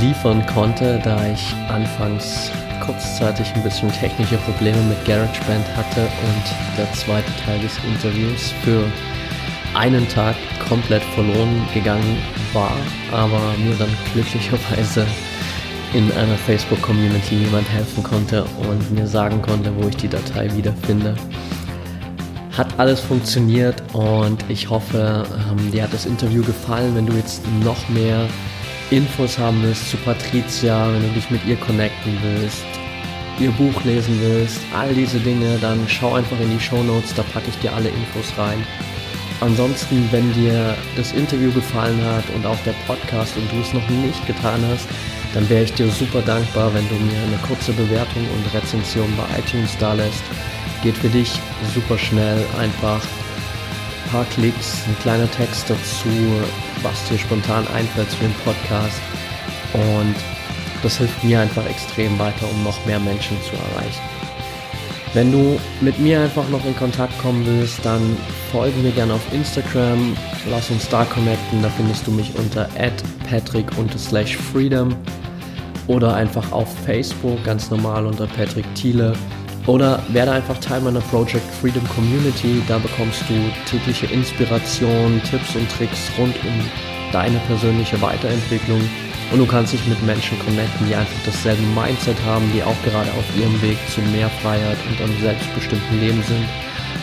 [0.00, 2.52] liefern konnte, da ich anfangs
[2.86, 8.84] kurzzeitig ein bisschen technische Probleme mit GarageBand hatte und der zweite Teil des Interviews für
[9.74, 10.36] einen Tag
[10.68, 12.16] komplett verloren gegangen
[12.52, 12.76] war,
[13.10, 15.04] aber mir dann glücklicherweise
[15.94, 21.16] in einer Facebook-Community jemand helfen konnte und mir sagen konnte, wo ich die Datei wiederfinde.
[22.56, 26.94] Hat alles funktioniert und ich hoffe, ähm, dir hat das Interview gefallen.
[26.94, 28.28] Wenn du jetzt noch mehr
[28.90, 32.64] Infos haben willst zu Patricia, wenn du dich mit ihr connecten willst,
[33.40, 37.22] ihr Buch lesen willst, all diese Dinge, dann schau einfach in die Show Notes, da
[37.22, 38.62] packe ich dir alle Infos rein.
[39.40, 43.88] Ansonsten, wenn dir das Interview gefallen hat und auch der Podcast und du es noch
[43.88, 44.86] nicht getan hast,
[45.32, 49.38] dann wäre ich dir super dankbar, wenn du mir eine kurze Bewertung und Rezension bei
[49.38, 50.22] iTunes da lässt.
[50.82, 51.32] Geht für dich
[51.74, 56.08] super schnell, einfach ein paar Klicks, ein kleiner Text dazu,
[56.82, 59.00] was dir spontan einfällt zu dem Podcast.
[59.74, 60.14] Und
[60.82, 64.02] das hilft mir einfach extrem weiter, um noch mehr Menschen zu erreichen.
[65.14, 68.16] Wenn du mit mir einfach noch in Kontakt kommen willst, dann
[68.50, 70.16] folge mir gerne auf Instagram,
[70.50, 72.66] lass uns da connecten, da findest du mich unter
[73.28, 74.96] patrick-freedom
[75.86, 79.12] oder einfach auf Facebook ganz normal unter Patrick Thiele.
[79.66, 82.62] Oder werde einfach Teil meiner Project Freedom Community.
[82.66, 83.34] Da bekommst du
[83.70, 88.80] tägliche Inspiration, Tipps und Tricks rund um deine persönliche Weiterentwicklung.
[89.30, 93.10] Und du kannst dich mit Menschen connecten, die einfach dasselbe Mindset haben, die auch gerade
[93.12, 96.42] auf ihrem Weg zu mehr Freiheit und einem selbstbestimmten Leben sind.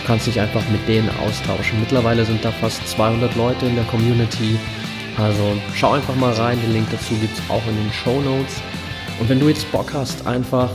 [0.02, 1.80] Du kannst dich einfach mit denen austauschen.
[1.80, 4.60] Mittlerweile sind da fast 200 Leute in der Community.
[5.18, 8.62] Also schau einfach mal rein, den Link dazu gibt es auch in den Show Notes.
[9.20, 10.70] Und wenn du jetzt Bock hast, einfach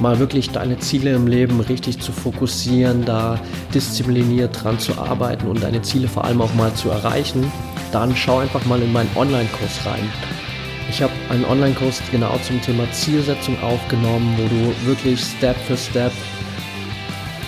[0.00, 3.38] mal wirklich deine Ziele im Leben richtig zu fokussieren, da
[3.74, 7.50] diszipliniert dran zu arbeiten und deine Ziele vor allem auch mal zu erreichen,
[7.92, 10.10] dann schau einfach mal in meinen Online-Kurs rein.
[10.90, 16.12] Ich habe einen Online-Kurs genau zum Thema Zielsetzung aufgenommen, wo du wirklich Step für Step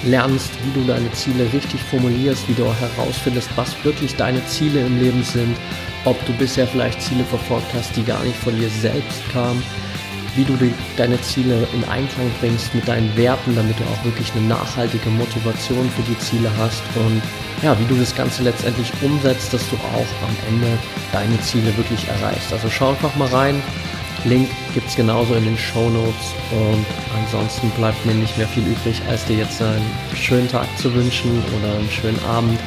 [0.05, 4.81] lernst, wie du deine Ziele richtig formulierst, wie du auch herausfindest, was wirklich deine Ziele
[4.81, 5.57] im Leben sind,
[6.05, 9.63] ob du bisher vielleicht Ziele verfolgt hast, die gar nicht von dir selbst kamen
[10.37, 14.31] wie du die, deine Ziele in Einklang bringst mit deinen Werten, damit du auch wirklich
[14.35, 17.23] eine nachhaltige Motivation für die Ziele hast und
[17.63, 20.79] ja, wie du das Ganze letztendlich umsetzt, dass du auch am Ende
[21.13, 22.53] deine Ziele wirklich erreichst.
[22.53, 23.63] Also schau einfach mal rein.
[24.25, 26.85] Link gibt es genauso in den Show Notes und
[27.19, 31.43] ansonsten bleibt mir nicht mehr viel übrig, als dir jetzt einen schönen Tag zu wünschen
[31.59, 32.59] oder einen schönen Abend,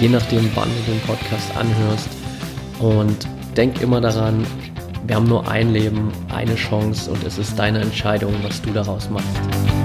[0.00, 2.08] je nachdem, wann du den Podcast anhörst.
[2.80, 4.44] Und denk immer daran,
[5.06, 9.08] wir haben nur ein Leben, eine Chance und es ist deine Entscheidung, was du daraus
[9.08, 9.75] machst.